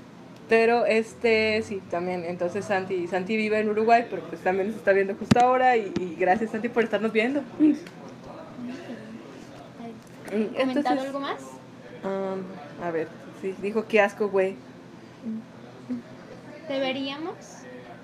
Pero 0.50 0.86
este, 0.86 1.62
sí, 1.64 1.82
también, 1.90 2.26
entonces 2.26 2.66
Santi, 2.66 3.08
Santi 3.08 3.38
vive 3.38 3.60
en 3.60 3.70
Uruguay, 3.70 4.06
pero 4.10 4.24
pues 4.24 4.42
también 4.42 4.68
nos 4.68 4.78
está 4.78 4.92
viendo 4.92 5.16
justo 5.16 5.40
ahora 5.40 5.78
y, 5.78 6.16
gracias 6.20 6.52
Santi 6.52 6.70
por 6.70 6.84
estarnos 6.84 7.12
viendo. 7.14 7.42
¿Comentado 10.60 11.02
algo 11.02 11.20
más? 11.20 11.42
Um, 12.04 12.84
a 12.84 12.92
ver, 12.92 13.08
sí, 13.42 13.56
dijo 13.62 13.88
que 13.88 14.02
asco, 14.02 14.30
güey. 14.30 14.56
Deberíamos 16.68 17.36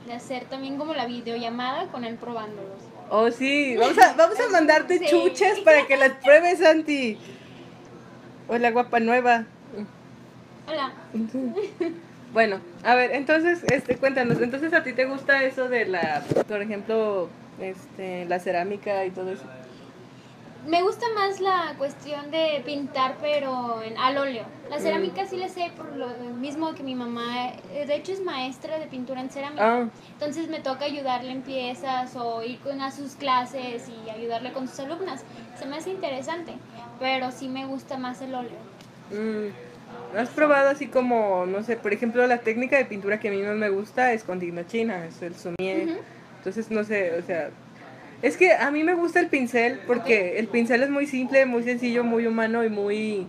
de 0.06 0.14
hacer 0.14 0.46
también 0.46 0.78
como 0.78 0.94
la 0.94 1.06
videollamada 1.06 1.88
con 1.88 2.06
él 2.06 2.16
probándolos. 2.16 2.80
Oh, 3.10 3.32
sí, 3.32 3.76
vamos 3.78 3.98
a, 3.98 4.14
vamos 4.14 4.40
a 4.40 4.50
mandarte 4.52 5.00
Sí. 5.00 5.06
chuches 5.10 5.60
para 5.60 5.86
que 5.88 5.98
las 5.98 6.12
pruebes, 6.24 6.60
Santi. 6.60 7.18
Hola, 8.48 8.72
guapa 8.72 9.00
nueva. 9.00 9.46
Hola. 10.70 10.92
Bueno, 12.34 12.60
a 12.84 12.94
ver, 12.96 13.12
entonces, 13.14 13.64
este, 13.64 13.98
cuéntanos, 13.98 14.40
entonces 14.40 14.72
a 14.74 14.84
ti 14.84 14.94
te 14.94 15.06
gusta 15.06 15.44
eso 15.44 15.68
de 15.68 15.86
la, 15.88 16.22
por 16.48 16.62
ejemplo, 16.62 17.28
este, 17.60 18.26
la 18.26 18.40
cerámica 18.40 19.04
y 19.06 19.10
todo 19.10 19.32
eso. 19.32 19.44
Me 20.68 20.84
gusta 20.84 21.06
más 21.16 21.40
la 21.40 21.74
cuestión 21.80 22.30
de 22.30 22.62
pintar, 22.64 23.16
pero 23.20 23.82
en, 23.82 23.98
al 23.98 24.18
óleo. 24.20 24.44
La 24.70 24.78
Mm. 24.78 24.82
cerámica 24.82 25.26
sí 25.26 25.38
le 25.38 25.50
sé 25.50 25.72
por 25.76 25.96
lo 25.96 26.08
mismo 26.40 26.76
que 26.76 26.84
mi 26.84 26.94
mamá, 26.94 27.48
eh, 27.74 27.86
de 27.88 27.96
hecho 27.96 28.12
es 28.12 28.22
maestra 28.24 28.78
de 28.78 28.86
pintura 28.86 29.22
en 29.22 29.32
cerámica. 29.32 29.66
Ah, 29.66 29.86
Entonces 30.14 30.50
me 30.50 30.60
toca 30.60 30.86
ayudarle 30.86 31.32
en 31.32 31.42
piezas 31.42 32.16
o 32.16 32.44
ir 32.44 32.60
con 32.60 32.80
a 32.82 32.92
sus 32.92 33.14
clases 33.14 33.90
y 33.90 34.10
ayudarle 34.12 34.52
con 34.52 34.68
sus 34.68 34.80
alumnas. 34.82 35.24
Se 35.58 35.66
me 35.66 35.78
hace 35.78 35.90
interesante, 35.92 36.54
pero 37.00 37.32
sí 37.32 37.48
me 37.48 37.66
gusta 37.66 37.98
más 37.98 38.22
el 38.22 38.36
óleo. 38.36 38.60
mm, 39.12 39.69
¿has 40.18 40.30
probado 40.30 40.70
así 40.70 40.88
como, 40.88 41.46
no 41.46 41.64
sé, 41.64 41.76
por 41.76 41.94
ejemplo, 41.94 42.26
la 42.28 42.40
técnica 42.40 42.78
de 42.78 42.86
pintura 42.86 43.20
que 43.20 43.28
a 43.30 43.32
mí 43.32 43.42
más 43.42 43.56
me 43.56 43.70
gusta 43.70 44.14
es 44.14 44.24
con 44.24 44.40
digna 44.40 44.66
china, 44.66 45.06
es 45.06 45.22
el 45.22 45.36
somier. 45.36 45.88
Ujú. 45.90 45.98
Entonces, 46.40 46.72
no 46.72 46.84
sé, 46.84 47.14
o 47.20 47.22
sea, 47.24 47.50
es 48.22 48.38
que 48.38 48.54
a 48.54 48.72
mí 48.72 48.84
me 48.84 48.96
gusta 48.96 49.20
el 49.20 49.28
pincel 49.28 49.80
porque 49.88 50.40
el 50.40 50.48
pincel 50.48 50.84
es 50.84 50.90
muy 50.90 51.06
simple, 51.06 51.46
muy 51.46 51.64
sencillo, 51.64 52.04
muy 52.04 52.26
humano 52.26 52.64
y 52.64 52.70
muy... 52.70 53.28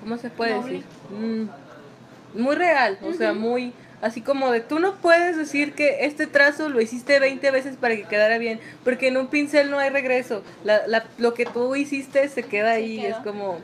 ¿Cómo 0.00 0.16
se 0.16 0.30
puede 0.30 0.54
Noble. 0.54 0.72
decir? 0.72 0.86
Mm, 1.10 2.40
muy 2.40 2.56
real, 2.56 2.98
o 3.02 3.12
sea, 3.12 3.32
muy... 3.32 3.72
Así 4.00 4.20
como 4.20 4.52
de, 4.52 4.60
tú 4.60 4.78
no 4.78 4.94
puedes 4.94 5.36
decir 5.36 5.72
que 5.72 6.04
este 6.04 6.28
trazo 6.28 6.68
lo 6.68 6.80
hiciste 6.80 7.18
20 7.18 7.50
veces 7.50 7.76
para 7.76 7.96
que 7.96 8.04
quedara 8.04 8.38
bien, 8.38 8.60
porque 8.84 9.08
en 9.08 9.16
un 9.16 9.26
pincel 9.26 9.72
no 9.72 9.78
hay 9.80 9.90
regreso. 9.90 10.44
La, 10.62 10.86
la, 10.86 11.04
lo 11.18 11.34
que 11.34 11.44
tú 11.46 11.74
hiciste 11.74 12.28
se 12.28 12.44
queda 12.44 12.70
Se 12.74 12.76
ahí, 12.76 13.00
quedó. 13.00 13.08
es 13.08 13.16
como... 13.24 13.58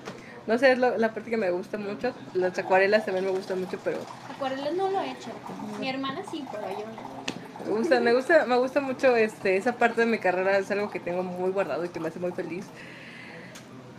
No 0.47 0.59
sé, 0.59 0.73
es 0.73 0.79
lo- 0.79 0.97
la 0.99 1.13
parte 1.15 1.31
que 1.31 1.37
me 1.37 1.51
gusta 1.51 1.79
mucho. 1.79 2.13
Las 2.35 2.59
acuarelas 2.59 3.05
también 3.07 3.25
me 3.25 3.31
gustan 3.31 3.61
mucho, 3.61 3.79
pero 3.83 3.99
Acuarelas 4.35 4.75
no 4.75 4.91
lo 4.91 5.01
he 5.01 5.11
hecho. 5.11 5.31
Mi 5.81 5.89
hermana 5.89 6.21
sí, 6.31 6.45
pero 6.51 6.63
yo 6.71 6.85
no. 6.87 7.25
Me 7.73 7.79
gusta, 7.79 8.01
me 8.01 8.13
gusta, 8.13 8.47
me 8.47 8.57
gusta 8.59 8.81
mucho 8.81 9.17
este, 9.17 9.57
esa 9.57 9.73
parte 9.79 10.03
de 10.03 10.07
mi 10.07 10.19
carrera, 10.19 10.59
es 10.59 10.71
algo 10.71 10.91
que 10.91 11.01
tengo 11.01 11.23
muy 11.23 11.51
guardado 11.51 11.85
y 11.85 11.89
que 11.89 11.99
me 12.01 12.09
hace 12.09 12.19
muy 12.19 12.33
feliz. 12.33 12.67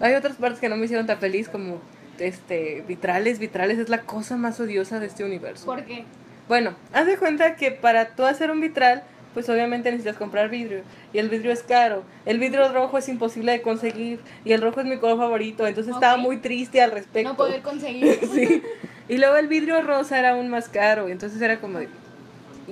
Hay 0.01 0.13
otras 0.13 0.35
partes 0.35 0.59
que 0.59 0.69
no 0.69 0.75
me 0.75 0.85
hicieron 0.85 1.07
tan 1.07 1.17
feliz 1.19 1.49
como 1.49 1.79
este 2.19 2.83
vitrales, 2.87 3.39
vitrales 3.39 3.79
es 3.79 3.89
la 3.89 4.01
cosa 4.01 4.35
más 4.37 4.59
odiosa 4.59 4.99
de 4.99 5.07
este 5.07 5.23
universo. 5.23 5.65
¿Por 5.65 5.83
qué? 5.85 6.05
Bueno, 6.47 6.75
haz 6.93 7.07
de 7.07 7.17
cuenta 7.17 7.55
que 7.55 7.71
para 7.71 8.09
tú 8.09 8.23
hacer 8.25 8.51
un 8.51 8.61
vitral, 8.61 9.03
pues 9.35 9.49
obviamente 9.49 9.91
necesitas 9.91 10.17
comprar 10.17 10.49
vidrio 10.49 10.81
y 11.13 11.19
el 11.19 11.29
vidrio 11.29 11.51
es 11.51 11.61
caro. 11.61 12.03
El 12.25 12.39
vidrio 12.39 12.71
rojo 12.71 12.97
es 12.97 13.07
imposible 13.09 13.51
de 13.51 13.61
conseguir 13.61 14.21
y 14.45 14.53
el 14.53 14.61
rojo 14.61 14.79
es 14.79 14.87
mi 14.87 14.97
color 14.97 15.17
favorito, 15.17 15.67
entonces 15.67 15.93
estaba 15.93 16.15
muy 16.15 16.37
triste 16.37 16.81
al 16.81 16.91
respecto. 16.91 17.29
No 17.29 17.35
poder 17.35 17.61
conseguir. 17.61 18.17
sí. 18.33 18.63
Y 19.09 19.17
luego 19.17 19.35
el 19.35 19.47
vidrio 19.47 19.81
rosa 19.81 20.17
era 20.17 20.31
aún 20.31 20.49
más 20.49 20.69
caro. 20.69 21.09
Y 21.09 21.11
entonces 21.11 21.41
era 21.41 21.59
como 21.59 21.79
de. 21.79 21.89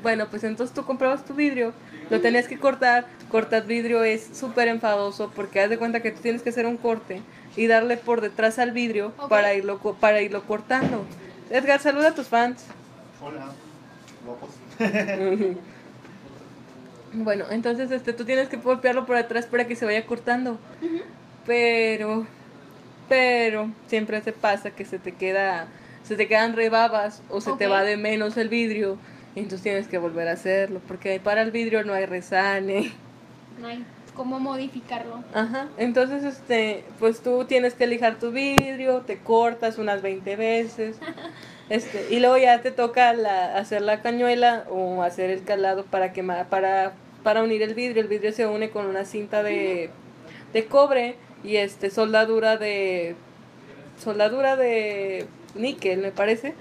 Bueno, 0.01 0.27
pues 0.29 0.43
entonces 0.45 0.73
tú 0.73 0.85
comprabas 0.85 1.25
tu 1.25 1.33
vidrio, 1.33 1.73
lo 2.09 2.21
tenías 2.21 2.47
que 2.47 2.57
cortar. 2.57 3.05
Cortar 3.29 3.65
vidrio 3.65 4.03
es 4.03 4.29
súper 4.33 4.69
enfadoso 4.69 5.31
porque 5.35 5.59
haz 5.59 5.69
de 5.69 5.77
cuenta 5.77 6.01
que 6.01 6.11
tú 6.11 6.21
tienes 6.21 6.41
que 6.41 6.49
hacer 6.49 6.65
un 6.65 6.77
corte 6.77 7.21
y 7.57 7.67
darle 7.67 7.97
por 7.97 8.21
detrás 8.21 8.57
al 8.57 8.71
vidrio 8.71 9.11
para, 9.29 9.53
irlo, 9.53 9.79
para 9.99 10.21
irlo 10.21 10.43
cortando. 10.43 11.05
Edgar, 11.49 11.81
saluda 11.81 12.09
a 12.09 12.15
tus 12.15 12.27
fans. 12.27 12.63
Hola, 13.21 13.51
guapos. 14.25 15.63
Bueno, 17.13 17.45
entonces 17.51 17.91
este, 17.91 18.13
tú 18.13 18.25
tienes 18.25 18.49
que 18.49 18.57
golpearlo 18.57 19.05
por 19.05 19.15
atrás 19.15 19.45
para 19.45 19.65
que 19.67 19.75
se 19.75 19.85
vaya 19.85 20.05
cortando. 20.05 20.57
Pero, 21.45 22.25
pero, 23.09 23.69
siempre 23.87 24.21
se 24.21 24.31
pasa 24.31 24.71
que 24.71 24.85
se 24.85 24.99
te 24.99 25.11
queda, 25.11 25.67
se 26.03 26.15
te 26.15 26.27
quedan 26.27 26.53
rebabas 26.53 27.21
o 27.29 27.41
se 27.41 27.53
te 27.53 27.67
va 27.67 27.83
de 27.83 27.97
menos 27.97 28.37
el 28.37 28.49
vidrio. 28.49 28.97
Y 29.35 29.39
entonces 29.39 29.63
tienes 29.63 29.87
que 29.87 29.97
volver 29.97 30.27
a 30.27 30.33
hacerlo, 30.33 30.79
porque 30.87 31.19
para 31.19 31.41
el 31.41 31.51
vidrio 31.51 31.83
no 31.83 31.93
hay 31.93 32.05
resane. 32.05 32.91
No 33.59 33.67
hay 33.67 33.83
cómo 34.15 34.39
modificarlo. 34.39 35.23
Ajá. 35.33 35.67
Entonces, 35.77 36.23
este, 36.23 36.83
pues 36.99 37.21
tú 37.21 37.45
tienes 37.45 37.73
que 37.73 37.87
lijar 37.87 38.19
tu 38.19 38.31
vidrio, 38.31 39.01
te 39.01 39.17
cortas 39.17 39.77
unas 39.77 40.01
20 40.01 40.35
veces. 40.35 40.97
Este, 41.69 42.07
y 42.13 42.19
luego 42.19 42.37
ya 42.37 42.61
te 42.61 42.71
toca 42.71 43.13
la, 43.13 43.57
hacer 43.57 43.81
la 43.81 44.01
cañuela 44.01 44.65
o 44.69 45.01
hacer 45.01 45.29
el 45.29 45.45
calado 45.45 45.85
para 45.85 46.11
quemar, 46.11 46.49
para, 46.49 46.91
para 47.23 47.43
unir 47.43 47.61
el 47.61 47.73
vidrio. 47.73 48.01
El 48.01 48.07
vidrio 48.07 48.31
se 48.31 48.45
une 48.45 48.69
con 48.69 48.85
una 48.85 49.05
cinta 49.05 49.43
de, 49.43 49.89
de 50.53 50.65
cobre 50.65 51.15
y 51.43 51.57
este 51.57 51.89
soldadura 51.89 52.57
de 52.57 53.15
soldadura 54.01 54.55
de 54.55 55.25
níquel, 55.55 55.99
me 55.99 56.11
parece. 56.11 56.53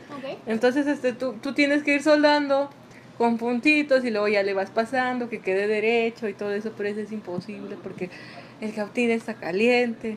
Entonces, 0.47 0.87
este, 0.87 1.13
tú, 1.13 1.35
tú 1.35 1.55
tienes 1.55 1.83
que 1.83 1.95
ir 1.95 2.03
soldando 2.03 2.71
con 3.19 3.39
puntitos 3.39 4.05
y 4.05 4.11
luego 4.11 4.29
ya 4.29 4.43
le 4.43 4.55
vas 4.55 4.71
pasando, 4.71 5.29
que 5.29 5.41
quede 5.41 5.67
derecho 5.67 6.29
y 6.29 6.35
todo 6.35 6.53
eso, 6.53 6.73
pero 6.77 6.89
eso 6.89 7.01
es 7.01 7.13
imposible 7.13 7.77
porque 7.83 8.11
el 8.61 8.75
cautín 8.75 9.11
está 9.11 9.35
caliente, 9.35 10.17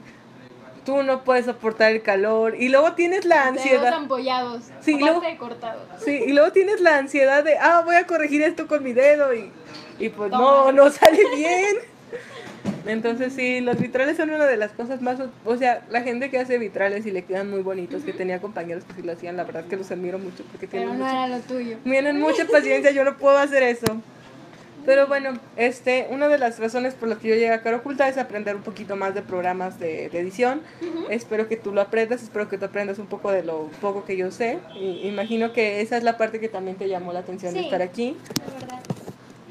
tú 0.85 1.03
no 1.03 1.23
puedes 1.23 1.45
soportar 1.45 1.91
el 1.91 2.01
calor 2.01 2.55
y 2.59 2.69
luego 2.69 2.93
tienes 2.93 3.25
la 3.25 3.47
ansiedad. 3.47 3.93
ampollados. 3.93 4.63
Sí, 4.81 4.95
aparte 4.95 5.19
luego- 5.21 5.37
cortados. 5.39 5.81
Sí, 6.03 6.11
y 6.27 6.31
luego 6.33 6.51
tienes 6.51 6.79
la 6.81 6.97
ansiedad 6.97 7.43
de, 7.43 7.57
ah, 7.57 7.81
voy 7.83 7.95
a 7.95 8.05
corregir 8.05 8.41
esto 8.43 8.67
con 8.67 8.83
mi 8.83 8.93
dedo 8.93 9.33
y, 9.33 9.51
y 9.99 10.09
pues 10.09 10.31
no, 10.31 10.37
Toma. 10.37 10.71
no 10.71 10.89
sale 10.91 11.19
bien. 11.35 11.75
Entonces 12.87 13.33
sí, 13.33 13.61
los 13.61 13.77
vitrales 13.79 14.15
son 14.17 14.29
una 14.29 14.45
de 14.45 14.57
las 14.57 14.71
cosas 14.71 15.01
más, 15.01 15.17
o 15.43 15.57
sea, 15.57 15.83
la 15.89 16.01
gente 16.01 16.29
que 16.29 16.37
hace 16.37 16.57
vitrales 16.59 17.05
y 17.07 17.11
le 17.11 17.23
quedan 17.23 17.49
muy 17.49 17.61
bonitos, 17.61 18.03
que 18.03 18.13
tenía 18.13 18.39
compañeros 18.39 18.83
que 18.83 18.93
sí 18.93 19.01
lo 19.01 19.11
hacían, 19.11 19.37
la 19.37 19.43
verdad 19.43 19.65
que 19.65 19.75
los 19.75 19.89
admiro 19.91 20.19
mucho 20.19 20.43
porque 20.51 20.67
Pero 20.67 20.83
tienen 20.91 20.99
no 20.99 21.09
era 21.09 21.27
lo 21.27 21.39
tuyo. 21.39 21.77
tienen 21.83 22.19
mucha 22.19 22.45
paciencia, 22.45 22.91
yo 22.91 23.03
no 23.03 23.17
puedo 23.17 23.37
hacer 23.39 23.63
eso. 23.63 23.85
Pero 24.85 25.07
bueno, 25.07 25.39
este, 25.57 26.07
una 26.09 26.27
de 26.27 26.37
las 26.37 26.59
razones 26.59 26.93
por 26.93 27.09
las 27.09 27.17
que 27.17 27.29
yo 27.29 27.35
llegué 27.35 27.51
a 27.51 27.61
Cara 27.61 27.77
Oculta 27.77 28.07
es 28.07 28.17
aprender 28.17 28.55
un 28.55 28.61
poquito 28.61 28.95
más 28.95 29.15
de 29.15 29.21
programas 29.21 29.79
de, 29.79 30.09
de 30.09 30.19
edición. 30.19 30.61
Espero 31.09 31.47
que 31.47 31.57
tú 31.57 31.73
lo 31.73 31.81
aprendas, 31.81 32.23
espero 32.23 32.47
que 32.49 32.57
tú 32.57 32.65
aprendas 32.65 32.99
un 32.99 33.07
poco 33.07 33.31
de 33.31 33.43
lo 33.43 33.69
poco 33.81 34.05
que 34.05 34.17
yo 34.17 34.31
sé. 34.31 34.59
Y 34.75 35.07
imagino 35.07 35.53
que 35.53 35.81
esa 35.81 35.97
es 35.97 36.03
la 36.03 36.17
parte 36.17 36.39
que 36.39 36.49
también 36.49 36.77
te 36.77 36.87
llamó 36.87 37.13
la 37.13 37.19
atención 37.19 37.53
de 37.53 37.61
estar 37.61 37.81
aquí. 37.81 38.15
La 38.37 38.53
verdad. 38.53 38.79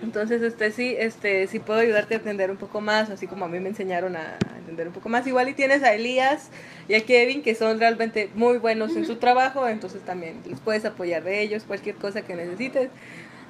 Entonces, 0.04 0.42
este 0.42 0.70
sí, 0.70 0.94
este 0.98 1.46
sí 1.46 1.58
puedo 1.58 1.80
ayudarte 1.80 2.14
a 2.14 2.18
aprender 2.18 2.50
un 2.50 2.58
poco 2.58 2.82
más, 2.82 3.08
así 3.08 3.26
como 3.26 3.46
a 3.46 3.48
mí 3.48 3.58
me 3.58 3.70
enseñaron 3.70 4.16
a 4.16 4.36
entender 4.58 4.86
un 4.86 4.92
poco 4.92 5.08
más. 5.08 5.26
Igual 5.26 5.48
y 5.48 5.54
tienes 5.54 5.82
a 5.82 5.94
Elías 5.94 6.50
y 6.88 6.94
a 6.94 7.00
Kevin 7.00 7.42
que 7.42 7.54
son 7.54 7.80
realmente 7.80 8.28
muy 8.34 8.58
buenos 8.58 8.94
en 8.96 9.06
su 9.06 9.16
trabajo, 9.16 9.66
entonces 9.66 10.02
también 10.02 10.42
les 10.46 10.60
puedes 10.60 10.84
apoyar 10.84 11.24
de 11.24 11.40
ellos, 11.40 11.64
cualquier 11.64 11.94
cosa 11.94 12.20
que 12.20 12.34
necesites. 12.34 12.90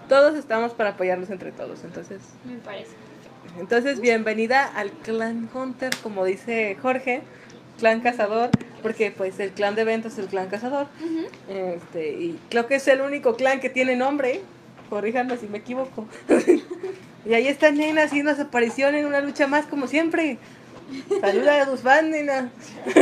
Todos 0.08 0.34
estamos 0.37 0.73
para 0.73 0.90
apoyarnos 0.90 1.30
entre 1.30 1.50
todos, 1.52 1.82
entonces 1.84 2.20
Me 2.44 2.56
parece. 2.58 2.90
entonces, 3.58 4.00
bienvenida 4.00 4.64
al 4.66 4.90
clan 4.90 5.49
Hunter, 5.52 5.90
como 6.02 6.25
dice 6.25 6.76
Jorge, 6.80 7.23
clan 7.78 8.00
cazador, 8.00 8.50
porque 8.82 9.11
pues 9.11 9.40
el 9.40 9.50
clan 9.52 9.75
de 9.75 9.84
ventas 9.84 10.12
es 10.14 10.18
el 10.18 10.26
clan 10.26 10.49
cazador. 10.49 10.88
Este, 11.49 12.11
y 12.12 12.38
creo 12.50 12.66
que 12.66 12.75
es 12.76 12.87
el 12.88 13.00
único 13.00 13.34
clan 13.37 13.61
que 13.61 13.70
tiene 13.70 13.96
nombre. 13.96 14.42
Corríjanme 14.90 15.38
si 15.38 15.46
me 15.49 15.58
equivoco. 15.58 16.06
y 17.25 17.32
ahí 17.34 17.49
está 17.49 17.70
Nena 17.70 18.02
haciendo 18.02 18.34
su 18.34 18.42
aparición 18.42 18.94
en 18.94 19.06
una 19.06 19.20
lucha 19.23 19.46
más 19.46 19.64
como 19.66 19.87
siempre. 19.87 20.37
Saluda 21.20 21.62
a 21.62 21.66
tus 21.66 21.80
fans, 21.80 22.11
Nena. 22.11 22.50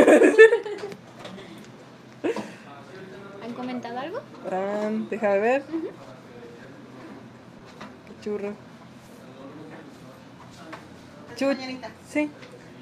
¿Han 3.44 3.52
comentado 3.54 3.98
algo? 3.98 4.20
Ah, 4.50 4.88
déjame 5.10 5.38
ver. 5.40 5.62
Churro. 8.22 8.54
Chu- 11.36 11.56
sí. 12.08 12.30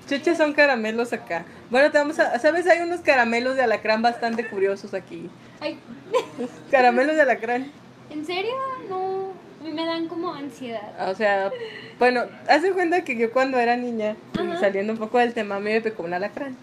Chuches 0.08 0.36
son 0.38 0.52
caramelos 0.52 1.12
acá. 1.12 1.44
Bueno, 1.70 1.90
te 1.90 1.98
vamos 1.98 2.18
a... 2.18 2.38
¿Sabes? 2.40 2.66
Hay 2.66 2.80
unos 2.80 3.00
caramelos 3.00 3.54
de 3.56 3.62
alacrán 3.62 4.02
bastante 4.02 4.48
curiosos 4.48 4.92
aquí. 4.92 5.30
Ay, 5.60 5.78
Caramelos 6.70 7.14
de 7.16 7.22
alacrán. 7.22 7.70
¿en 8.10 8.26
serio? 8.26 8.52
No. 8.88 9.30
A 9.60 9.62
mí 9.64 9.72
me 9.72 9.84
dan 9.86 10.08
como 10.08 10.32
ansiedad. 10.34 11.08
O 11.10 11.14
sea, 11.14 11.52
bueno, 11.98 12.24
haz 12.48 12.62
de 12.62 12.72
cuenta 12.72 13.04
que 13.04 13.14
yo 13.16 13.30
cuando 13.30 13.58
era 13.58 13.76
niña, 13.76 14.16
Ajá. 14.38 14.58
saliendo 14.58 14.92
un 14.94 14.98
poco 14.98 15.18
del 15.18 15.32
tema, 15.34 15.56
a 15.56 15.60
mí 15.60 15.70
me 15.70 15.80
picó 15.80 16.02
un 16.02 16.14
alacrán. 16.14 16.56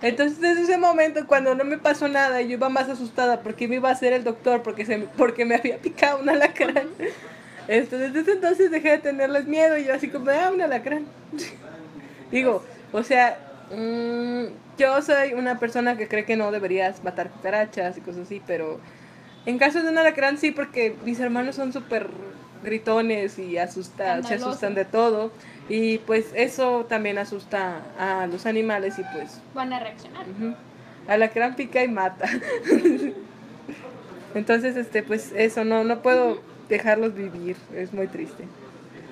Entonces, 0.00 0.40
desde 0.40 0.62
ese 0.62 0.78
momento, 0.78 1.26
cuando 1.26 1.54
no 1.54 1.64
me 1.64 1.76
pasó 1.76 2.08
nada, 2.08 2.40
yo 2.40 2.52
iba 2.52 2.68
más 2.68 2.88
asustada 2.88 3.40
porque 3.42 3.68
me 3.68 3.76
iba 3.76 3.88
a 3.90 3.92
hacer 3.92 4.12
el 4.12 4.24
doctor 4.24 4.62
porque, 4.62 4.86
se, 4.86 4.98
porque 5.16 5.44
me 5.44 5.56
había 5.56 5.76
picado 5.78 6.20
un 6.20 6.28
alacrán. 6.30 6.88
Entonces, 7.72 8.12
desde 8.12 8.32
entonces 8.32 8.70
dejé 8.70 8.90
de 8.90 8.98
tenerles 8.98 9.46
miedo 9.46 9.78
y 9.78 9.84
yo 9.84 9.94
así 9.94 10.08
como, 10.08 10.30
ah, 10.30 10.50
un 10.52 10.60
alacrán. 10.60 11.06
Digo, 12.30 12.62
o 12.92 13.02
sea, 13.02 13.38
mm, 13.74 14.44
yo 14.76 15.00
soy 15.00 15.32
una 15.32 15.58
persona 15.58 15.96
que 15.96 16.06
cree 16.06 16.26
que 16.26 16.36
no 16.36 16.52
deberías 16.52 17.02
matar 17.02 17.30
cucarachas 17.30 17.96
y 17.96 18.02
cosas 18.02 18.26
así, 18.26 18.42
pero 18.46 18.78
en 19.46 19.58
caso 19.58 19.82
de 19.82 19.88
un 19.88 19.96
alacrán 19.96 20.36
sí, 20.36 20.50
porque 20.50 20.94
mis 21.06 21.18
hermanos 21.18 21.56
son 21.56 21.72
súper 21.72 22.08
gritones 22.62 23.38
y 23.38 23.56
asusta, 23.56 24.22
se 24.22 24.34
asustan 24.34 24.74
de 24.74 24.84
todo. 24.84 25.32
Y 25.70 25.96
pues 25.98 26.26
eso 26.34 26.84
también 26.86 27.16
asusta 27.16 27.80
a 27.98 28.26
los 28.26 28.44
animales 28.44 28.98
y 28.98 29.02
pues 29.14 29.40
Van 29.54 29.72
a 29.72 29.80
reaccionar. 29.80 30.26
ujú, 30.28 30.54
a 31.08 31.16
la 31.16 31.28
gran 31.28 31.56
pica 31.56 31.82
y 31.82 31.88
mata. 31.88 32.28
Entonces, 34.34 34.76
este, 34.76 35.02
pues 35.02 35.32
eso, 35.34 35.64
no, 35.64 35.84
no 35.84 36.02
puedo 36.02 36.51
dejarlos 36.68 37.14
vivir, 37.14 37.56
es 37.74 37.92
muy 37.92 38.06
triste. 38.08 38.44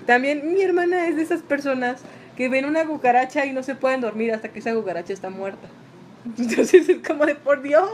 También 0.07 0.53
mi 0.53 0.63
hermana 0.63 1.07
es 1.07 1.17
de 1.17 1.23
esas 1.23 1.43
personas 1.43 2.01
que 2.37 2.49
ven 2.49 2.65
una 2.65 2.85
cucaracha 2.87 3.45
y 3.47 3.53
no 3.53 3.63
se 3.63 3.75
pueden 3.75 4.01
dormir 4.01 4.33
hasta 4.33 4.49
que 4.49 4.61
esa 4.61 4.75
cucaracha 4.75 5.13
está 5.13 5.31
muerta. 5.31 5.69
Entonces 6.39 6.89
es 6.89 7.07
como 7.07 7.27
de 7.27 7.35
por 7.35 7.63
Dios, 7.63 7.89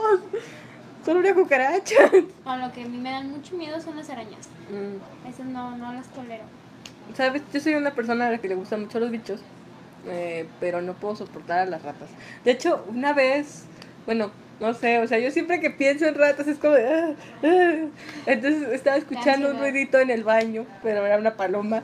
solo 1.05 1.21
una 1.21 1.35
cucaracha. 1.35 2.11
A 2.45 2.57
lo 2.57 2.73
que 2.73 2.83
a 2.83 2.87
mí 2.87 2.99
me 2.99 3.11
dan 3.11 3.31
mucho 3.31 3.57
miedo 3.57 3.81
son 3.81 3.97
las 3.97 4.09
arañas. 4.11 4.49
Mm. 4.71 5.29
Esas 5.29 5.47
no, 5.47 5.77
no 5.77 5.93
las 5.93 6.07
tolero. 6.09 6.45
Sabes, 7.15 7.43
yo 7.53 7.61
soy 7.61 7.75
una 7.75 7.93
persona 7.93 8.29
a 8.29 8.31
la 8.33 8.39
que 8.39 8.49
le 8.49 8.55
gustan 8.55 8.83
mucho 8.83 8.99
los 8.99 9.11
bichos, 9.11 9.41
eh, 10.07 10.47
pero 10.61 10.83
no 10.83 10.95
puedo 10.95 11.17
soportar 11.17 11.61
a 11.61 11.67
las 11.67 11.83
ratas. 11.83 12.09
De 12.45 12.51
hecho, 12.51 12.85
una 12.89 13.13
vez, 13.13 13.65
bueno, 14.07 14.31
no 14.61 14.73
sé, 14.75 14.99
o 14.99 15.07
sea, 15.07 15.19
yo 15.19 15.31
siempre 15.31 15.61
que 15.61 15.71
pienso 15.71 16.07
en 16.07 16.15
ratas 16.15 16.47
es 16.49 16.59
como 16.59 16.75
de... 16.75 16.89
"Ah, 16.89 17.11
ah". 17.45 17.75
Entonces 18.27 18.73
estaba 18.73 18.97
escuchando 18.97 19.51
un 19.51 19.59
ruidito 19.59 19.99
en 19.99 20.11
el 20.11 20.25
baño, 20.25 20.67
pero 20.83 21.05
era 21.05 21.19
una 21.19 21.35
paloma. 21.37 21.83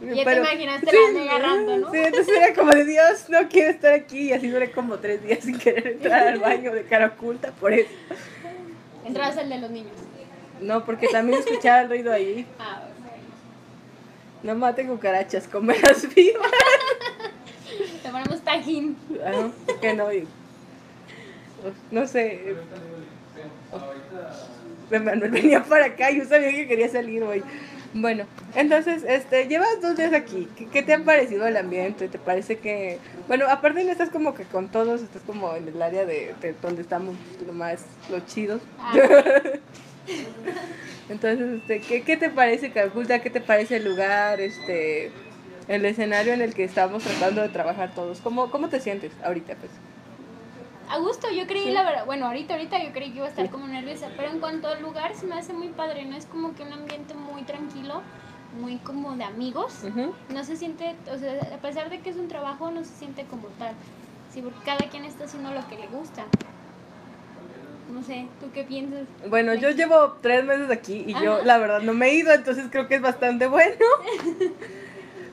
Ya 0.00 0.24
te 0.24 0.36
imaginaste 0.36 0.90
Sí, 0.90 0.96
la 1.26 1.38
rata, 1.38 1.76
¿no? 1.78 1.90
Sí, 1.90 1.98
entonces 1.98 2.36
era 2.36 2.54
como 2.54 2.72
de 2.72 2.84
Dios, 2.84 3.28
no 3.28 3.48
quiero 3.48 3.70
estar 3.70 3.92
aquí. 3.92 4.28
Y 4.28 4.32
así 4.32 4.48
duré 4.48 4.70
como 4.72 4.98
tres 4.98 5.22
días 5.22 5.40
sin 5.44 5.58
querer 5.58 5.86
entrar 5.86 6.26
al 6.28 6.40
baño 6.40 6.72
de 6.72 6.84
cara 6.84 7.06
oculta 7.06 7.52
por 7.52 7.72
eso. 7.72 7.90
Entras 9.04 9.36
el 9.36 9.48
de 9.50 9.58
los 9.58 9.70
niños. 9.70 9.92
No, 10.60 10.84
porque 10.84 11.08
también 11.08 11.38
escuchaba 11.40 11.82
el 11.82 11.88
ruido 11.88 12.12
ahí. 12.12 12.46
Ah, 12.58 12.82
bueno. 13.00 13.22
No 14.42 14.54
maten 14.54 14.88
cucarachas, 14.88 15.46
comerlas 15.46 16.12
vivas. 16.14 16.50
Te 18.02 18.08
ponemos 18.10 18.40
tajín. 18.42 18.96
Ah, 19.24 19.30
no, 19.32 19.50
¿por 19.66 19.80
qué 19.80 19.94
no? 19.94 20.08
Y- 21.64 21.94
No 21.94 22.06
sé. 22.06 22.54
Manuel 24.90 25.30
venía 25.30 25.62
para 25.64 25.86
acá 25.86 26.10
y 26.10 26.18
yo 26.18 26.24
sabía 26.24 26.50
que 26.50 26.68
quería 26.68 26.88
salir 26.88 27.22
hoy. 27.22 27.42
Bueno, 27.94 28.26
entonces, 28.56 29.04
este, 29.06 29.46
llevas 29.46 29.80
dos 29.80 29.96
días 29.96 30.12
aquí. 30.12 30.48
¿Qué, 30.56 30.66
qué 30.66 30.82
te 30.82 30.94
ha 30.94 31.04
parecido 31.04 31.46
el 31.46 31.56
ambiente? 31.56 32.08
¿Te 32.08 32.18
parece 32.18 32.58
que, 32.58 32.98
bueno, 33.28 33.46
aparte 33.48 33.84
no 33.84 33.92
estás 33.92 34.10
como 34.10 34.34
que 34.34 34.44
con 34.44 34.68
todos, 34.68 35.00
estás 35.02 35.22
como 35.22 35.54
en 35.54 35.68
el 35.68 35.80
área 35.80 36.04
de, 36.04 36.34
de 36.40 36.54
donde 36.60 36.82
estamos 36.82 37.14
lo 37.46 37.52
más, 37.52 37.84
los 38.10 38.26
chidos. 38.26 38.60
Ah, 38.78 38.94
Entonces, 41.08 41.60
este, 41.60 41.80
¿qué, 41.80 42.02
¿qué 42.02 42.16
te 42.16 42.30
parece 42.30 42.72
Calculta? 42.72 43.20
¿Qué 43.20 43.30
te 43.30 43.40
parece 43.40 43.76
el 43.76 43.84
lugar? 43.84 44.40
Este, 44.40 45.10
el 45.68 45.84
escenario 45.84 46.32
en 46.32 46.40
el 46.42 46.54
que 46.54 46.64
estamos 46.64 47.02
tratando 47.04 47.42
de 47.42 47.48
trabajar 47.48 47.94
todos. 47.94 48.20
¿Cómo, 48.20 48.50
cómo 48.50 48.68
te 48.68 48.80
sientes 48.80 49.12
ahorita, 49.22 49.54
pues? 49.56 49.70
A 50.90 50.98
gusto, 50.98 51.28
yo 51.30 51.46
creí, 51.46 51.64
Sí. 51.64 51.70
la 51.72 51.82
verdad, 51.82 52.06
bueno, 52.06 52.26
ahorita, 52.26 52.54
ahorita 52.54 52.82
yo 52.82 52.92
creí 52.92 53.10
que 53.10 53.16
iba 53.18 53.26
a 53.26 53.30
estar 53.30 53.48
como 53.50 53.66
nerviosa, 53.66 54.08
pero 54.16 54.30
en 54.30 54.40
cuanto 54.40 54.68
al 54.68 54.82
lugar 54.82 55.14
se 55.14 55.26
me 55.26 55.34
hace 55.34 55.52
muy 55.52 55.68
padre, 55.68 56.04
¿no? 56.04 56.16
Es 56.16 56.26
como 56.26 56.54
que 56.54 56.62
un 56.62 56.72
ambiente 56.72 57.14
muy 57.14 57.42
tranquilo, 57.42 58.02
muy 58.60 58.76
como 58.78 59.16
de 59.16 59.24
amigos. 59.24 59.80
No 60.28 60.44
se 60.44 60.56
siente, 60.56 60.94
o 61.12 61.18
sea, 61.18 61.32
a 61.54 61.58
pesar 61.58 61.90
de 61.90 62.00
que 62.00 62.10
es 62.10 62.16
un 62.16 62.28
trabajo, 62.28 62.70
no 62.70 62.84
se 62.84 62.94
siente 62.94 63.24
como 63.24 63.48
tal. 63.58 63.72
Sí, 64.32 64.42
porque 64.42 64.58
cada 64.64 64.88
quien 64.90 65.04
está 65.04 65.24
haciendo 65.24 65.52
lo 65.52 65.66
que 65.68 65.76
le 65.76 65.86
gusta. 65.88 66.24
No 67.92 68.02
sé, 68.02 68.26
¿tú 68.40 68.46
qué 68.52 68.64
piensas? 68.64 69.02
Bueno, 69.28 69.54
yo 69.54 69.70
llevo 69.70 70.16
tres 70.20 70.44
meses 70.44 70.70
aquí 70.70 71.04
y 71.06 71.12
yo 71.22 71.42
la 71.44 71.58
verdad 71.58 71.80
no 71.82 71.92
me 71.94 72.08
he 72.08 72.14
ido, 72.14 72.32
entonces 72.32 72.66
creo 72.70 72.88
que 72.88 72.96
es 72.96 73.02
bastante 73.02 73.46
bueno. 73.46 73.76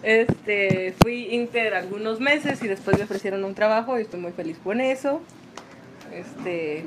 Este, 0.04 0.96
fui 1.00 1.28
inter 1.36 1.76
algunos 1.76 2.20
meses 2.20 2.64
y 2.64 2.68
después 2.68 2.98
me 2.98 3.04
ofrecieron 3.04 3.44
un 3.44 3.54
trabajo 3.54 4.00
y 4.00 4.02
estoy 4.02 4.20
muy 4.20 4.32
feliz 4.32 4.58
con 4.64 4.82
eso. 4.82 5.22
Este, 6.14 6.86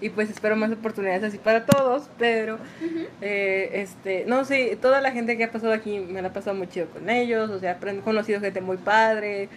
y 0.00 0.10
pues 0.10 0.28
espero 0.30 0.56
más 0.56 0.70
oportunidades 0.70 1.22
así 1.24 1.38
para 1.38 1.64
todos, 1.64 2.08
pero 2.18 2.58
eh, 3.22 3.70
este, 3.74 4.24
no 4.26 4.44
sé, 4.44 4.76
toda 4.80 5.00
la 5.00 5.12
gente 5.12 5.36
que 5.36 5.44
ha 5.44 5.50
pasado 5.52 5.72
aquí 5.72 5.98
me 5.98 6.20
la 6.22 6.28
ha 6.28 6.32
pasado 6.32 6.56
muy 6.56 6.68
chido 6.68 6.86
con 6.88 7.08
ellos, 7.08 7.50
o 7.50 7.58
sea, 7.58 7.78
he 7.80 7.98
conocido 8.00 8.40
gente 8.40 8.60
muy 8.60 8.76
padre. 8.76 9.48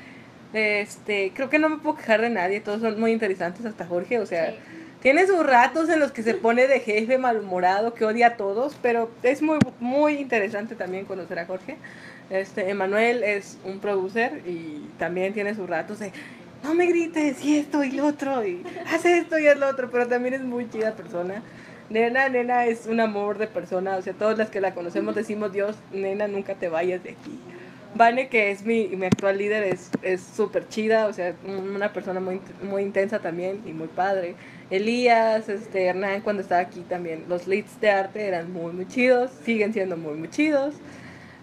Este, 0.53 1.31
creo 1.35 1.49
que 1.49 1.59
no 1.59 1.69
me 1.69 1.77
puedo 1.77 1.97
quejar 1.97 2.21
de 2.21 2.29
nadie, 2.29 2.59
todos 2.59 2.81
son 2.81 2.99
muy 2.99 3.11
interesantes, 3.11 3.65
hasta 3.65 3.85
Jorge, 3.85 4.19
o 4.19 4.25
sea, 4.25 4.51
Sí. 4.51 4.57
tiene 5.01 5.27
sus 5.27 5.45
ratos 5.45 5.89
en 5.89 5.99
los 5.99 6.11
que 6.11 6.23
se 6.23 6.33
pone 6.33 6.67
de 6.67 6.79
jefe 6.79 7.17
malhumorado, 7.17 7.93
que 7.93 8.03
odia 8.05 8.27
a 8.27 8.37
todos, 8.37 8.75
pero 8.81 9.11
es 9.21 9.41
muy, 9.41 9.59
muy 9.79 10.13
interesante 10.15 10.75
también 10.75 11.05
conocer 11.05 11.37
a 11.39 11.45
Jorge. 11.45 11.77
Este, 12.31 12.69
Emanuel 12.69 13.23
es 13.23 13.57
un 13.63 13.79
producer 13.79 14.41
y 14.45 14.87
también 14.97 15.33
tiene 15.33 15.53
sus 15.55 15.67
ratos 15.69 15.99
de, 15.99 16.11
no 16.63 16.73
me 16.73 16.85
grites, 16.87 17.43
y 17.43 17.57
esto 17.57 17.83
y 17.83 17.91
lo 17.91 18.07
otro, 18.07 18.45
y 18.45 18.63
haz 18.87 19.05
esto 19.05 19.39
y 19.39 19.47
haz 19.47 19.57
lo 19.57 19.67
otro, 19.67 19.89
pero 19.89 20.07
también 20.07 20.33
es 20.33 20.41
muy 20.41 20.69
chida 20.69 20.95
persona. 20.95 21.41
Nena, 21.89 22.29
nena 22.29 22.65
es 22.65 22.85
un 22.85 22.99
amor 22.99 23.37
de 23.39 23.47
persona, 23.47 23.95
o 23.97 24.01
sea, 24.01 24.13
todas 24.13 24.37
las 24.37 24.49
que 24.49 24.61
la 24.61 24.75
conocemos 24.75 25.15
decimos, 25.15 25.51
Dios, 25.51 25.75
nena, 25.91 26.27
nunca 26.27 26.53
te 26.55 26.69
vayas 26.69 27.03
de 27.03 27.11
aquí. 27.11 27.39
Vane, 27.95 28.29
que 28.29 28.51
es 28.51 28.63
mi, 28.63 28.87
mi 28.89 29.07
actual 29.07 29.39
líder, 29.39 29.63
es 29.63 29.89
es 30.03 30.21
súper 30.21 30.67
chida, 30.67 31.07
o 31.07 31.13
sea, 31.13 31.33
una 31.47 31.91
persona 31.91 32.19
muy, 32.19 32.39
muy 32.61 32.83
intensa 32.83 33.19
también 33.19 33.61
y 33.65 33.71
muy 33.71 33.87
padre. 33.87 34.35
Elías, 34.69 35.49
este, 35.49 35.85
Hernán, 35.85 36.21
cuando 36.21 36.43
estaba 36.43 36.61
aquí 36.61 36.81
también, 36.81 37.25
los 37.27 37.47
leads 37.47 37.81
de 37.81 37.89
arte 37.89 38.27
eran 38.27 38.53
muy, 38.53 38.71
muy 38.73 38.87
chidos, 38.87 39.31
siguen 39.43 39.73
siendo 39.73 39.97
muy, 39.97 40.13
muy 40.13 40.29
chidos. 40.29 40.75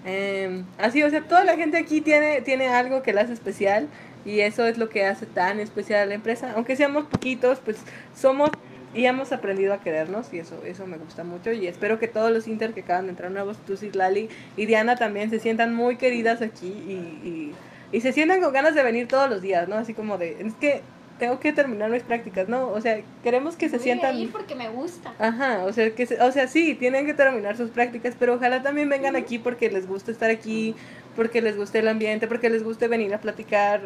Em, 0.05 0.65
así, 0.79 1.03
o 1.03 1.11
sea, 1.11 1.23
toda 1.23 1.43
la 1.43 1.57
gente 1.57 1.77
aquí 1.77 2.01
tiene, 2.01 2.41
tiene 2.43 2.69
algo 2.69 3.03
que 3.03 3.13
la 3.13 3.23
hace 3.23 3.33
especial 3.33 3.89
y 4.27 4.41
eso 4.41 4.67
es 4.67 4.77
lo 4.77 4.89
que 4.91 5.07
hace 5.07 5.25
tan 5.25 5.61
especial 5.61 6.01
a 6.03 6.07
la 6.07 6.15
empresa. 6.15 6.53
Aunque 6.57 6.77
seamos 6.77 7.05
poquitos, 7.07 7.61
pues 7.65 7.79
somos 8.15 8.51
y 8.95 9.05
hemos 9.07 9.31
aprendido 9.33 9.73
a 9.75 9.81
querernos 9.81 10.33
y 10.33 10.39
eso, 10.39 10.63
eso 10.65 10.87
me 10.87 10.97
gusta 10.97 11.23
mucho 11.23 11.53
y 11.53 11.67
espero 11.67 11.99
que 11.99 12.09
todos 12.09 12.31
los 12.33 12.49
Inter 12.49 12.73
que 12.73 12.81
acaban 12.81 13.05
de 13.05 13.11
entrar 13.11 13.31
nuevos, 13.31 13.57
tú, 13.67 13.75
Lali 13.93 14.29
y 14.57 14.67
Diana 14.67 14.97
también 14.97 15.29
se 15.31 15.39
sientan 15.39 15.75
muy 15.75 15.97
queridas 15.97 16.41
aquí 16.43 16.67
y, 16.69 16.93
y, 17.27 17.53
y 17.93 18.01
se 18.01 18.13
sientan 18.13 18.41
con 18.41 18.53
ganas 18.53 18.75
de 18.75 18.83
venir 18.83 19.07
todos 19.07 19.29
los 19.31 19.43
días, 19.43 19.69
¿no? 19.69 19.77
Así 19.77 19.93
como 19.95 20.17
de, 20.19 20.37
es 20.41 20.55
que 20.55 20.81
tengo 21.19 21.41
que 21.41 21.53
terminar 21.53 21.91
mis 21.91 22.03
prácticas, 22.03 22.49
¿no? 22.49 22.69
O 22.69 22.81
sea, 22.81 23.01
queremos 23.23 23.57
que 23.57 23.69
se 23.69 23.77
Voy 23.79 23.81
a 23.81 23.85
sientan... 23.85 24.17
ir 24.19 24.31
porque 24.33 24.55
me 24.55 24.69
gusta. 24.69 25.13
Ajá, 25.19 25.65
o 25.65 25.73
sea, 25.73 25.91
que 25.95 26.05
se- 26.07 26.21
o 26.23 26.31
sea, 26.33 26.47
sí, 26.47 26.75
tienen 26.75 27.07
que 27.07 27.15
terminar 27.15 27.57
sus 27.57 27.71
prácticas, 27.71 28.15
pero 28.19 28.35
ojalá 28.35 28.63
también 28.63 28.89
vengan 28.89 29.17
aquí 29.17 29.39
porque 29.39 29.71
les 29.71 29.87
gusta 29.87 30.11
estar 30.11 30.31
aquí, 30.31 30.75
porque 31.17 31.41
les 31.41 31.57
guste 31.57 31.79
el 31.79 31.89
ambiente, 31.89 32.29
porque 32.29 32.51
les 32.51 32.63
guste 32.63 32.87
venir 32.89 33.15
a 33.15 33.21
platicar, 33.21 33.81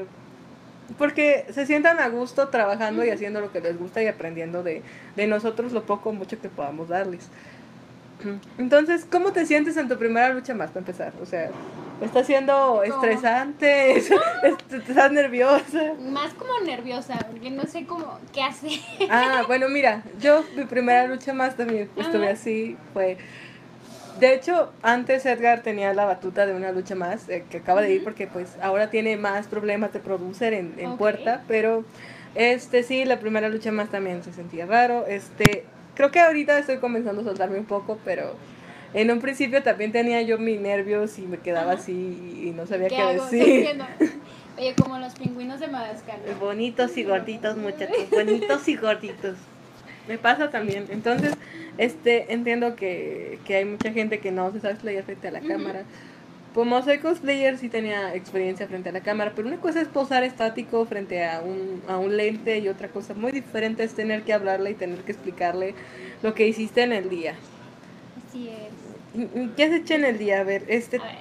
porque 0.99 1.47
se 1.53 1.67
sientan 1.67 2.01
a 2.01 2.09
gusto 2.09 2.49
trabajando 2.49 3.05
y 3.05 3.11
haciendo 3.11 3.41
lo 3.41 3.53
que 3.53 3.61
les 3.61 3.79
gusta 3.79 4.03
y 4.03 4.07
aprendiendo 4.07 4.63
de, 4.63 4.83
de 5.17 5.27
nosotros 5.27 5.73
lo 5.73 5.85
poco 5.85 6.11
o 6.11 6.13
mucho 6.13 6.41
que 6.41 6.49
podamos 6.49 6.89
darles. 6.89 7.29
Entonces, 8.59 9.07
¿cómo 9.11 9.33
te 9.33 9.47
sientes 9.47 9.77
en 9.77 9.89
tu 9.89 9.99
primera 9.99 10.31
lucha 10.31 10.55
más 10.55 10.71
para 10.71 10.81
empezar? 10.81 11.13
O 11.23 11.27
sea, 11.27 11.51
¿está 12.01 12.25
siendo 12.25 12.83
estresante? 12.83 13.97
¿Estás 14.71 15.13
nerviosa? 15.13 15.95
Más 16.01 16.33
como 16.35 16.53
nerviosa, 16.65 17.19
porque 17.31 17.51
no 17.51 17.65
sé 17.65 17.87
cómo, 17.87 18.19
qué 18.33 18.43
hacer. 18.43 18.79
Ah, 19.11 19.43
bueno, 19.47 19.69
mira, 19.69 20.03
yo 20.21 20.45
mi 20.57 20.65
primera 20.65 21.07
lucha 21.09 21.33
más 21.33 21.57
también 21.57 21.89
estuve 21.97 22.29
así, 22.29 22.77
fue... 22.93 23.19
De 24.21 24.35
hecho, 24.35 24.71
antes 24.83 25.25
Edgar 25.25 25.63
tenía 25.63 25.95
la 25.95 26.05
batuta 26.05 26.45
de 26.45 26.55
una 26.55 26.73
lucha 26.73 26.95
más, 26.95 27.29
eh, 27.29 27.45
que 27.49 27.59
acaba 27.59 27.81
de 27.81 27.95
ir 27.95 28.05
porque 28.05 28.27
pues 28.27 28.57
ahora 28.63 28.91
tiene 28.91 29.17
más 29.17 29.47
problemas 29.47 29.93
de 29.93 30.01
producer 30.01 30.53
en, 30.53 30.97
puerta, 30.99 31.43
pero 31.49 31.85
este 32.35 32.83
sí, 32.83 33.05
la 33.05 33.19
primera 33.19 33.49
lucha 33.49 33.73
más 33.73 33.91
también 33.91 34.23
se 34.23 34.33
sentía 34.33 34.67
raro. 34.67 35.07
Este, 35.07 35.65
creo 35.95 36.11
que 36.11 36.21
ahorita 36.21 36.59
estoy 36.59 36.79
comenzando 36.79 37.23
a 37.23 37.25
soltarme 37.25 37.59
un 37.59 37.65
poco, 37.65 37.99
pero 38.05 38.35
en 38.93 39.11
un 39.11 39.21
principio 39.21 39.63
también 39.63 39.93
tenía 39.93 40.21
yo 40.23 40.37
mis 40.37 40.61
nervios 40.61 41.19
y 41.19 41.23
me 41.23 41.39
quedaba 41.39 41.73
Ajá. 41.73 41.81
así 41.81 41.93
y, 42.45 42.51
no 42.55 42.67
sabía 42.67 42.89
¿Qué 42.89 42.97
qué, 42.97 43.39
decir. 43.39 43.83
Oye, 44.59 44.75
como 44.75 44.99
los 44.99 45.15
pingüinos 45.15 45.61
de 45.61 45.69
Madagascar. 45.69 46.19
¿no? 46.27 46.39
Bonitos 46.39 46.97
y 46.99 47.05
gorditos, 47.05 47.57
muchachos. 47.57 48.11
Bonitos 48.11 48.69
y 48.69 48.77
gorditos. 48.77 49.37
Me 50.09 50.19
pasa 50.19 50.51
también. 50.51 50.87
Entonces, 50.91 51.35
este, 51.79 52.33
entiendo 52.33 52.75
que, 52.77 53.39
que 53.47 53.57
hay 53.57 53.65
mucha 53.65 53.93
gente 53.93 54.19
que 54.19 54.33
no 54.33 54.51
se 54.53 54.61
sabe 54.61 54.75
playar 54.77 55.05
frente 55.05 55.29
a 55.29 55.31
la 55.31 55.39
Ujú. 55.41 55.49
cámara. 55.49 55.83
Como 56.55 56.83
soy 56.83 56.99
cosplayer, 56.99 57.59
sí 57.59 57.69
tenía 57.69 58.13
experiencia 58.15 58.67
frente 58.67 58.89
a 58.89 58.93
la 58.93 59.03
cámara, 59.03 59.33
pero 59.37 59.47
una 59.47 59.59
cosa 59.59 59.81
es 59.81 59.87
posar 59.87 60.25
estático 60.25 60.85
frente 60.85 61.25
a 61.25 61.43
un, 61.43 61.81
a 61.87 61.97
un 61.99 62.17
lente 62.17 62.59
y 62.59 62.69
otra 62.69 62.89
cosa 62.89 63.15
muy 63.15 63.31
diferente 63.31 63.85
es 63.85 63.95
tener 63.95 64.23
que 64.23 64.33
hablarle 64.33 64.73
y 64.73 64.75
tener 64.75 64.99
que 64.99 65.13
explicarle 65.13 65.75
lo 66.25 66.35
que 66.35 66.49
hiciste 66.49 66.83
en 66.83 66.93
el 66.93 67.09
día. 67.09 67.35
Así 68.29 68.49
es. 68.49 69.21
¿Y- 69.21 69.41
y 69.43 69.49
¿Qué 69.57 69.63
has 69.65 69.73
hecho 69.73 69.95
en 69.95 70.05
el 70.05 70.19
día? 70.19 70.41
A 70.41 70.45
ver, 70.45 70.65
este, 70.67 70.97
A 70.99 71.05
ver, 71.05 71.15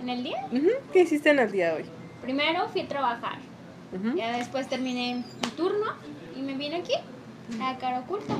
en 0.00 0.08
el 0.08 0.22
día, 0.24 0.46
¿qué 0.94 1.02
hiciste 1.02 1.28
en 1.28 1.40
el 1.40 1.52
día 1.52 1.74
hoy? 1.74 1.84
primero 2.22 2.66
fui 2.70 2.80
a 2.82 2.88
trabajar. 2.88 3.38
Ya 4.14 4.36
después 4.38 4.66
terminé 4.68 5.16
mi 5.16 5.50
turno 5.56 5.86
y 6.34 6.40
me 6.42 6.54
vine 6.54 6.76
aquí, 6.76 6.94
a 7.62 7.76
cara 7.78 8.00
oculta. 8.00 8.34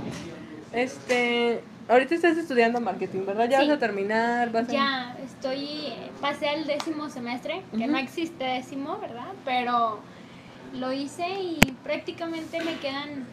Este, 0.73 1.61
Ahorita 1.89 2.15
estás 2.15 2.37
estudiando 2.39 2.81
marketing, 2.81 3.27
¿verdad? 3.27 3.51
Ya 3.51 3.61
Sí. 3.61 3.67
vas 3.67 3.77
a 3.77 3.81
terminar, 3.81 4.53
vas 4.53 4.69
a... 4.69 4.73
Ya 4.73 5.17
estoy, 5.25 5.93
pasé 6.21 6.49
al 6.49 6.65
décimo 6.65 7.11
semestre, 7.11 7.63
que 7.77 7.89
no 7.89 7.99
existe 7.99 8.45
décimo, 8.45 8.97
¿verdad? 9.01 9.33
Pero 9.45 9.99
lo 10.75 10.93
hice 10.93 11.27
y 11.41 11.59
prácticamente 11.83 12.63
me 12.63 12.77
quedan 12.77 13.27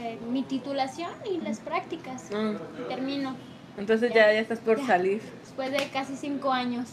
eh, 0.00 0.16
mi 0.30 0.44
titulación 0.44 1.10
y 1.28 1.40
las 1.40 1.58
prácticas. 1.58 2.30
Mm, 2.30 2.54
Termino 2.88 3.34
Entonces 3.76 4.10
Ya. 4.10 4.28
ya, 4.28 4.34
ya 4.34 4.40
estás 4.42 4.60
por 4.60 4.78
Ya. 4.78 4.86
salir. 4.86 5.20
después 5.42 5.72
de 5.72 5.78
casi 5.92 6.14
cinco 6.14 6.52
años. 6.52 6.86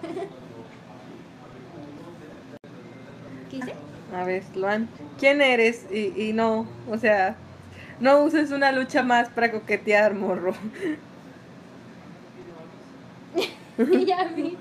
¿Qué 3.50 3.56
hice? 3.58 3.74
A 4.14 4.24
ver, 4.24 4.44
Luan, 4.56 4.88
¿quién 5.18 5.42
eres? 5.42 5.84
Y, 5.92 6.28
y 6.28 6.32
no, 6.32 6.66
o 6.90 6.96
sea, 6.96 7.36
no 8.00 8.18
uses 8.22 8.50
una 8.50 8.72
lucha 8.72 9.02
más 9.02 9.28
para 9.28 9.50
coquetear, 9.52 10.14
morro. 10.14 10.54
ya 14.06 14.24
vi. 14.34 14.56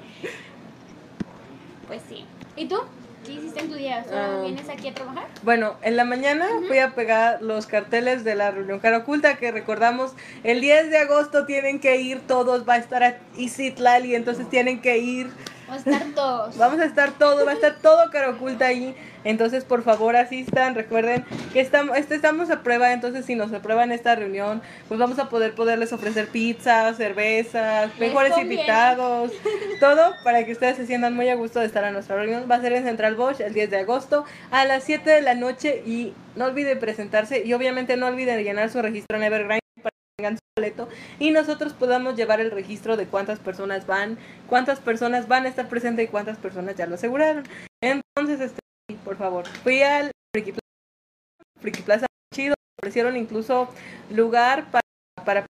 Pues 1.88 2.02
sí. 2.08 2.26
¿Y 2.56 2.67
tú? 2.67 2.78
¿Qué 3.26 3.34
hiciste 3.34 3.60
en 3.60 3.69
tu 3.69 3.76
día? 3.76 4.04
¿Solo 4.04 4.17
Ah. 4.17 4.41
vienes 4.43 4.69
aquí 4.69 4.88
a 4.88 4.93
trabajar? 4.93 5.26
Bueno, 5.43 5.76
en 5.82 5.97
la 5.97 6.06
mañana 6.06 6.45
fui 6.67 6.80
a 6.80 6.95
pegar 6.95 7.41
los 7.41 7.67
carteles 7.67 8.23
de 8.23 8.36
la 8.36 8.52
reunión 8.52 8.80
cara 8.80 9.00
oculta 9.00 9.36
que 9.38 9.52
recordamos 9.52 10.13
el 10.43 10.62
10 10.62 10.89
de 10.91 10.97
agosto 11.00 11.45
tienen 11.45 11.80
que 11.80 11.97
ir 11.97 12.21
todos, 12.21 12.67
va 12.67 12.76
a 12.76 12.78
estar 12.78 13.04
a 13.04 13.17
Isitlali, 13.38 14.15
entonces 14.15 14.50
tienen 14.50 14.82
que 14.82 14.97
ir, 15.00 15.30
Vamos 15.68 15.86
a 15.86 15.90
estar 15.92 16.08
todos. 16.16 16.58
vamos 16.58 16.80
a 16.80 16.86
estar 16.86 17.12
todos, 17.12 17.46
va 17.46 17.52
a 17.52 17.54
estar 17.56 17.76
todo 17.82 18.10
cara 18.10 18.30
oculta 18.30 18.68
ahí, 18.68 18.96
entonces 19.26 19.66
por 19.66 19.84
favor 19.84 20.16
asistan, 20.16 20.76
recuerden 20.76 21.26
que 21.52 21.60
estamos, 21.60 21.98
este, 21.98 22.16
estamos 22.16 22.50
a 22.50 22.64
prueba, 22.64 22.94
entonces 22.94 23.26
si 23.26 23.36
nos 23.36 23.52
aprueban 23.52 23.92
esta 23.92 24.16
reunión, 24.16 24.62
pues 24.88 24.98
vamos 25.00 25.20
a 25.20 25.28
poder 25.28 25.56
poderles 25.56 25.92
ofrecer 25.92 26.30
pizzas, 26.30 26.96
cervezas, 26.96 27.90
Les 28.00 28.10
mejores 28.10 28.32
conviene. 28.34 28.56
invitados, 28.56 29.32
todo 29.82 30.14
para 30.24 30.46
que 30.46 30.54
ustedes 30.54 30.78
se 30.78 30.86
sientan 30.86 31.14
muy 31.14 31.28
a 31.28 31.36
gusto 31.36 31.60
de 31.60 31.66
estar 31.66 31.84
a 31.84 31.92
nuestra 31.92 32.16
reunión. 32.16 32.46
Va 32.50 32.56
a 32.56 32.62
ser 32.62 32.72
en 32.72 32.86
Central 32.86 33.16
Bosch 33.16 33.42
el 33.42 33.54
10 33.54 33.70
de 33.70 33.78
agosto 33.80 34.24
a 34.52 34.64
las 34.66 34.86
7 34.86 35.10
de 35.10 35.22
la 35.22 35.36
noche 35.36 35.84
y 35.86 36.14
no 36.38 36.46
olviden 36.46 36.80
presentarse 36.80 37.44
y 37.46 37.54
obviamente 37.54 37.98
no 37.98 38.08
olviden 38.08 38.42
llenar 38.44 38.70
su 38.70 38.82
registro 38.82 39.18
en 39.18 39.24
Evergrande 39.24 39.67
tengan 40.20 40.36
su 40.38 40.42
boleto 40.58 40.90
y 41.20 41.30
nosotros 41.30 41.74
podamos 41.74 42.16
llevar 42.16 42.42
el 42.42 42.50
registro 42.50 42.98
de 42.98 43.06
cuántas 43.06 43.38
personas 43.38 43.86
van, 43.86 44.18
cuántas 44.50 44.80
personas 44.80 45.28
van 45.28 45.46
a 45.46 45.50
estar 45.50 45.70
presentes 45.70 46.06
y 46.06 46.08
cuántas 46.08 46.40
personas 46.40 46.76
ya 46.76 46.88
lo 46.88 46.96
aseguraron. 46.96 47.44
Entonces, 47.84 48.42
este, 48.42 48.60
por 49.06 49.16
favor, 49.18 49.46
fui 49.64 49.84
al 49.84 50.10
Friki 50.34 50.54
Plaza, 50.54 50.66
Friki 51.62 51.82
Plaza 51.84 52.08
chido, 52.34 52.56
ofrecieron 52.82 53.16
incluso 53.16 53.70
lugar 54.10 54.66
para, 54.72 54.82
para 55.24 55.46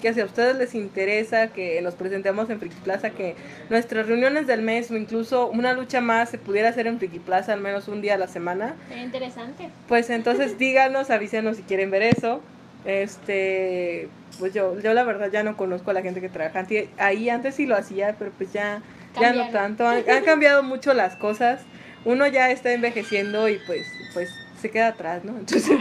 que 0.00 0.14
si 0.14 0.20
a 0.20 0.26
ustedes 0.26 0.56
les 0.56 0.76
interesa 0.76 1.48
que 1.52 1.82
nos 1.82 1.94
presentemos 1.96 2.48
en 2.50 2.60
Friki 2.60 2.76
Plaza, 2.84 3.10
que 3.10 3.34
nuestras 3.68 4.06
reuniones 4.06 4.46
del 4.46 4.62
mes 4.62 4.92
o 4.92 4.96
incluso 4.96 5.48
una 5.48 5.72
lucha 5.72 6.00
más 6.00 6.28
se 6.30 6.38
pudiera 6.38 6.68
hacer 6.68 6.86
en 6.86 6.98
Friki 7.00 7.18
Plaza 7.18 7.52
al 7.52 7.60
menos 7.60 7.88
un 7.88 8.00
día 8.00 8.14
a 8.14 8.18
la 8.18 8.28
semana, 8.28 8.76
Sería 8.86 9.02
interesante. 9.02 9.70
pues 9.88 10.08
entonces 10.10 10.56
díganos, 10.58 11.10
avísenos 11.10 11.56
si 11.56 11.64
quieren 11.64 11.90
ver 11.90 12.02
eso. 12.02 12.40
Este, 12.84 14.08
pues 14.38 14.52
yo, 14.52 14.78
yo 14.80 14.92
la 14.92 15.04
verdad 15.04 15.30
ya 15.32 15.42
no 15.42 15.56
conozco 15.56 15.90
a 15.90 15.94
la 15.94 16.02
gente 16.02 16.20
que 16.20 16.28
trabaja 16.28 16.66
ahí, 16.98 17.30
antes 17.30 17.54
sí 17.54 17.66
lo 17.66 17.76
hacía, 17.76 18.16
pero 18.18 18.30
pues 18.36 18.52
ya, 18.52 18.82
ya 19.18 19.32
no 19.32 19.48
tanto, 19.50 19.86
han, 19.86 20.08
han 20.08 20.24
cambiado 20.24 20.62
mucho 20.62 20.92
las 20.92 21.16
cosas, 21.16 21.62
uno 22.04 22.26
ya 22.26 22.50
está 22.50 22.72
envejeciendo 22.72 23.48
y 23.48 23.58
pues, 23.66 23.86
pues 24.12 24.30
se 24.60 24.70
queda 24.70 24.88
atrás, 24.88 25.24
¿no? 25.24 25.36
Entonces, 25.38 25.70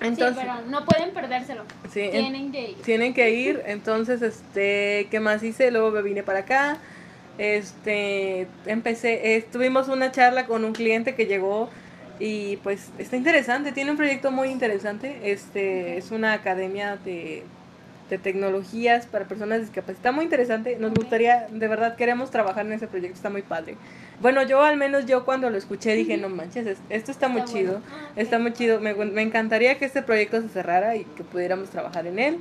entonces 0.00 0.36
sí, 0.36 0.40
pero 0.40 0.60
no 0.68 0.84
pueden 0.84 1.10
perdérselo. 1.12 1.62
sí, 1.92 2.08
Tienen 2.10 2.50
que 2.50 2.70
ir. 2.70 2.76
tienen 2.82 3.14
que 3.14 3.30
ir, 3.30 3.62
entonces, 3.66 4.22
este, 4.22 5.06
¿qué 5.10 5.20
más 5.20 5.42
hice? 5.44 5.70
Luego 5.70 5.92
me 5.92 6.02
vine 6.02 6.24
para 6.24 6.40
acá, 6.40 6.78
este, 7.38 8.48
empecé, 8.66 9.36
eh, 9.36 9.46
tuvimos 9.52 9.88
una 9.88 10.10
charla 10.10 10.46
con 10.46 10.64
un 10.64 10.72
cliente 10.72 11.14
que 11.14 11.26
llegó 11.26 11.70
y 12.24 12.56
pues 12.58 12.90
está 12.98 13.16
interesante, 13.16 13.72
tiene 13.72 13.90
un 13.90 13.96
proyecto 13.96 14.30
muy 14.30 14.48
interesante, 14.48 15.32
este, 15.32 15.96
es 15.98 16.12
una 16.12 16.34
academia 16.34 16.96
de, 17.04 17.42
de 18.10 18.18
tecnologías 18.18 19.06
para 19.06 19.24
personas 19.24 19.60
discapacitadas, 19.60 19.96
está 19.96 20.12
muy 20.12 20.24
interesante, 20.24 20.76
nos 20.78 20.92
gustaría, 20.94 21.48
de 21.50 21.66
verdad 21.66 21.96
queremos 21.96 22.30
trabajar 22.30 22.64
en 22.66 22.74
ese 22.74 22.86
proyecto, 22.86 23.16
está 23.16 23.30
muy 23.30 23.42
padre. 23.42 23.74
Bueno, 24.20 24.42
yo 24.44 24.62
al 24.62 24.76
menos 24.76 25.06
yo 25.06 25.24
cuando 25.24 25.50
lo 25.50 25.58
escuché 25.58 25.94
dije, 25.96 26.16
no 26.16 26.28
manches, 26.28 26.64
es- 26.66 26.78
esto 26.90 27.10
está 27.10 27.26
muy 27.26 27.40
Está 27.40 27.52
chido. 27.54 27.72
bueno. 27.80 27.86
Ah. 27.90 28.12
Está 28.14 28.38
muy 28.38 28.52
chido. 28.52 28.78
Me, 28.80 28.94
me 28.94 29.22
encantaría 29.22 29.78
que 29.78 29.84
este 29.84 30.00
proyecto 30.02 30.40
se 30.42 30.48
cerrara 30.48 30.94
y 30.94 31.04
que 31.04 31.24
pudiéramos 31.24 31.70
trabajar 31.70 32.06
en 32.06 32.20
él. 32.20 32.38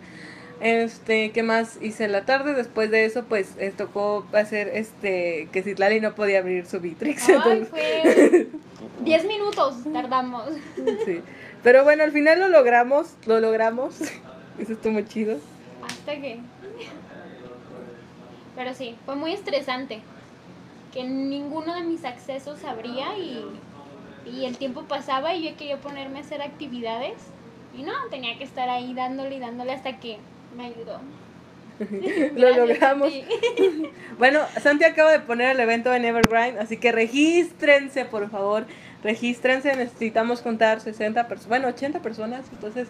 Este, 0.62 1.32
¿qué 1.32 1.42
más 1.42 1.80
hice 1.82 2.06
en 2.06 2.12
la 2.12 2.26
tarde? 2.26 2.54
Después 2.54 2.92
de 2.92 3.06
eso, 3.06 3.24
pues 3.24 3.56
eh, 3.58 3.74
tocó 3.76 4.28
hacer 4.32 4.68
este 4.68 5.50
que 5.52 5.64
Citlali 5.64 6.00
no 6.00 6.14
podía 6.14 6.38
abrir 6.38 6.68
su 6.68 6.80
Bitrix. 6.80 7.30
Ay, 7.30 7.66
fue 7.66 8.48
10 9.04 9.26
minutos 9.28 9.78
tardamos. 9.92 10.52
sí. 11.06 11.22
Pero 11.64 11.84
bueno, 11.84 12.04
al 12.04 12.12
final 12.12 12.40
lo 12.40 12.48
logramos, 12.48 13.16
lo 13.26 13.40
logramos. 13.40 14.02
Eso 14.60 14.74
estuvo 14.74 14.94
muy 14.94 15.06
chido. 15.06 15.40
Hasta 15.84 16.12
que. 16.22 16.40
Pero 18.56 18.76
sí, 18.76 18.96
fue 19.04 19.16
muy 19.16 19.34
estresante. 19.34 20.02
Que 20.94 21.04
ninguno 21.04 21.74
de 21.74 21.82
mis 21.82 22.06
accesos 22.06 22.64
abría 22.66 23.18
y, 23.18 23.46
y 24.32 24.46
el 24.46 24.58
tiempo 24.58 24.84
pasaba 24.84 25.34
y 25.34 25.50
yo 25.50 25.58
quería 25.58 25.78
ponerme 25.78 26.20
a 26.20 26.22
hacer 26.22 26.44
actividades. 26.44 27.16
Y 27.76 27.82
no, 27.82 27.94
tenía 28.12 28.38
que 28.38 28.44
estar 28.44 28.70
ahí 28.70 28.94
dándole 28.94 29.38
y 29.38 29.40
dándole 29.40 29.72
hasta 29.72 30.00
que 30.00 30.20
me 30.56 30.66
ayudó. 30.68 31.00
Lo 31.80 31.88
Gracias, 31.90 32.58
logramos. 32.58 33.12
Santi. 33.12 33.90
Bueno, 34.18 34.40
Santi 34.62 34.84
acaba 34.84 35.12
de 35.12 35.20
poner 35.20 35.52
el 35.52 35.60
evento 35.60 35.92
en 35.94 36.06
Evergrande, 36.06 36.60
así 36.60 36.78
que 36.78 36.92
regístrense, 36.92 38.06
por 38.06 38.30
favor. 38.30 38.66
Regístrense, 39.04 39.76
necesitamos 39.76 40.42
contar 40.42 40.80
60 40.80 41.28
personas, 41.28 41.48
bueno, 41.50 41.68
80 41.70 42.00
personas. 42.02 42.46
Entonces, 42.52 42.88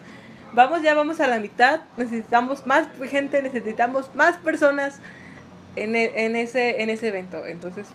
vamos 0.52 0.82
ya, 0.82 0.94
vamos 0.94 1.22
a 1.22 1.28
la 1.28 1.40
mitad. 1.40 1.82
Necesitamos 1.96 2.68
más 2.68 2.88
gente, 3.10 3.42
necesitamos 3.42 4.14
más 4.14 4.38
personas 4.40 5.00
en, 5.78 5.96
e- 5.96 6.26
en, 6.26 6.36
ese, 6.36 6.82
en 6.82 6.90
ese 6.90 7.08
evento. 7.08 7.46
Entonces, 7.46 7.88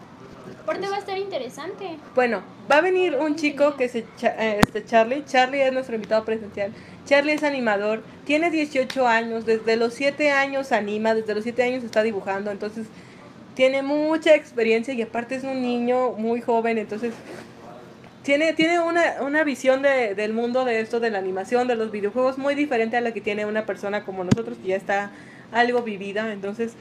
Aparte 0.62 0.88
va 0.88 0.96
a 0.96 0.98
estar 0.98 1.16
interesante. 1.18 1.96
bueno, 2.14 2.42
va 2.70 2.78
a 2.78 2.80
venir 2.80 3.14
un 3.16 3.36
chico 3.36 3.76
que 3.76 3.88
se 3.88 4.04
eh, 4.22 4.60
este 4.60 4.84
Charlie. 4.84 5.24
Charlie 5.24 5.62
es 5.62 5.72
nuestro 5.72 5.94
invitado 5.94 6.24
presencial. 6.24 6.72
Charlie 7.04 7.32
es 7.34 7.44
animador, 7.44 8.02
tiene 8.24 8.50
18 8.50 9.06
años, 9.06 9.46
desde 9.46 9.76
los 9.76 9.94
7 9.94 10.30
años 10.32 10.72
anima, 10.72 11.14
desde 11.14 11.34
los 11.34 11.44
7 11.44 11.62
años 11.62 11.84
está 11.84 12.02
dibujando, 12.02 12.50
entonces 12.50 12.86
tiene 13.54 13.82
mucha 13.82 14.34
experiencia 14.34 14.92
y 14.92 15.02
aparte 15.02 15.36
es 15.36 15.44
un 15.44 15.62
niño 15.62 16.12
muy 16.12 16.40
joven, 16.40 16.78
entonces 16.78 17.14
tiene, 18.22 18.52
tiene 18.54 18.80
una, 18.80 19.02
una 19.20 19.44
visión 19.44 19.82
de- 19.82 20.14
del 20.16 20.32
mundo 20.32 20.64
de 20.64 20.80
esto, 20.80 20.98
de 20.98 21.10
la 21.10 21.18
animación, 21.18 21.68
de 21.68 21.76
los 21.76 21.92
videojuegos, 21.92 22.38
muy 22.38 22.54
diferente 22.56 22.96
a 22.96 23.00
la 23.00 23.12
que 23.12 23.20
tiene 23.20 23.46
una 23.46 23.64
persona 23.66 24.04
como 24.04 24.24
nosotros, 24.24 24.58
que 24.60 24.68
ya 24.70 24.76
está 24.76 25.12
algo 25.52 25.82
vivida. 25.82 26.32
Entonces, 26.32 26.72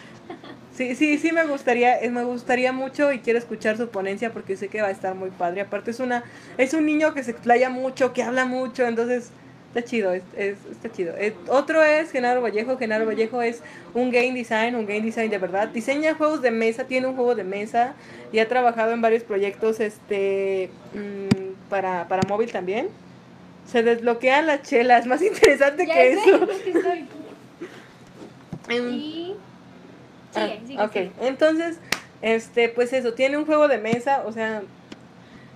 sí, 0.76 0.96
sí, 0.96 1.18
sí 1.18 1.32
me 1.32 1.46
gustaría, 1.46 2.00
eh, 2.02 2.10
me 2.10 2.24
gustaría 2.24 2.72
mucho 2.72 3.12
y 3.12 3.20
quiero 3.20 3.40
escuchar 3.40 3.78
su 3.78 3.90
ponencia 3.90 4.32
porque 4.32 4.58
sé 4.58 4.68
que 4.68 4.82
va 4.82 4.88
a 4.88 4.92
estar 4.92 5.16
muy 5.16 5.30
padre. 5.30 5.62
Aparte 5.62 5.92
es 5.92 6.00
una, 6.00 6.24
es 6.58 6.74
un 6.74 6.86
niño 6.86 7.14
que 7.14 7.24
se 7.24 7.32
explaya 7.32 7.70
mucho, 7.70 8.14
que 8.14 8.24
habla 8.24 8.46
mucho, 8.46 8.86
entonces 8.86 9.30
está 9.70 9.84
chido, 9.90 10.14
es, 10.14 10.24
es- 10.38 10.58
está 10.72 10.90
chido. 10.92 11.14
Eh, 11.18 11.34
otro 11.50 11.84
es 11.84 12.10
Genaro 12.12 12.42
Vallejo, 12.42 12.78
Genaro 12.78 13.06
Vallejo 13.06 13.42
es 13.42 13.62
un 13.94 14.10
game 14.10 14.32
design, 14.34 14.74
un 14.76 14.86
game 14.86 15.02
design 15.02 15.30
de 15.30 15.38
verdad. 15.38 15.68
Diseña 15.68 16.16
juegos 16.16 16.42
de 16.42 16.52
mesa, 16.52 16.86
tiene 16.86 17.08
un 17.08 17.16
juego 17.16 17.36
de 17.36 17.44
mesa 17.44 17.94
y 18.32 18.40
ha 18.40 18.48
trabajado 18.48 18.94
en 18.94 19.02
varios 19.02 19.24
proyectos 19.24 19.80
este 19.82 20.70
mm, 20.94 21.70
para, 21.70 22.08
para 22.08 22.22
móvil 22.30 22.52
también. 22.52 22.88
Se 23.70 23.84
desbloquean 23.84 24.48
las 24.48 24.62
chelas, 24.62 25.06
más 25.08 25.22
interesante 25.22 25.86
Ya 25.88 25.94
que 25.94 26.16
sé, 26.16 26.22
eso. 26.30 26.52
es 26.52 26.58
que 26.62 26.72
estoy- 26.72 27.08
Y. 28.70 29.36
Ah, 30.36 30.48
Sigue, 30.48 30.62
sigue. 30.68 30.82
ok, 30.84 30.92
sigue. 30.94 31.12
entonces, 31.22 31.78
este, 32.22 32.70
pues 32.70 32.92
eso, 32.94 33.14
tiene 33.14 33.38
un 33.38 33.46
juego 33.46 33.68
de 33.68 33.78
mesa, 33.78 34.24
o 34.26 34.32
sea, 34.32 34.64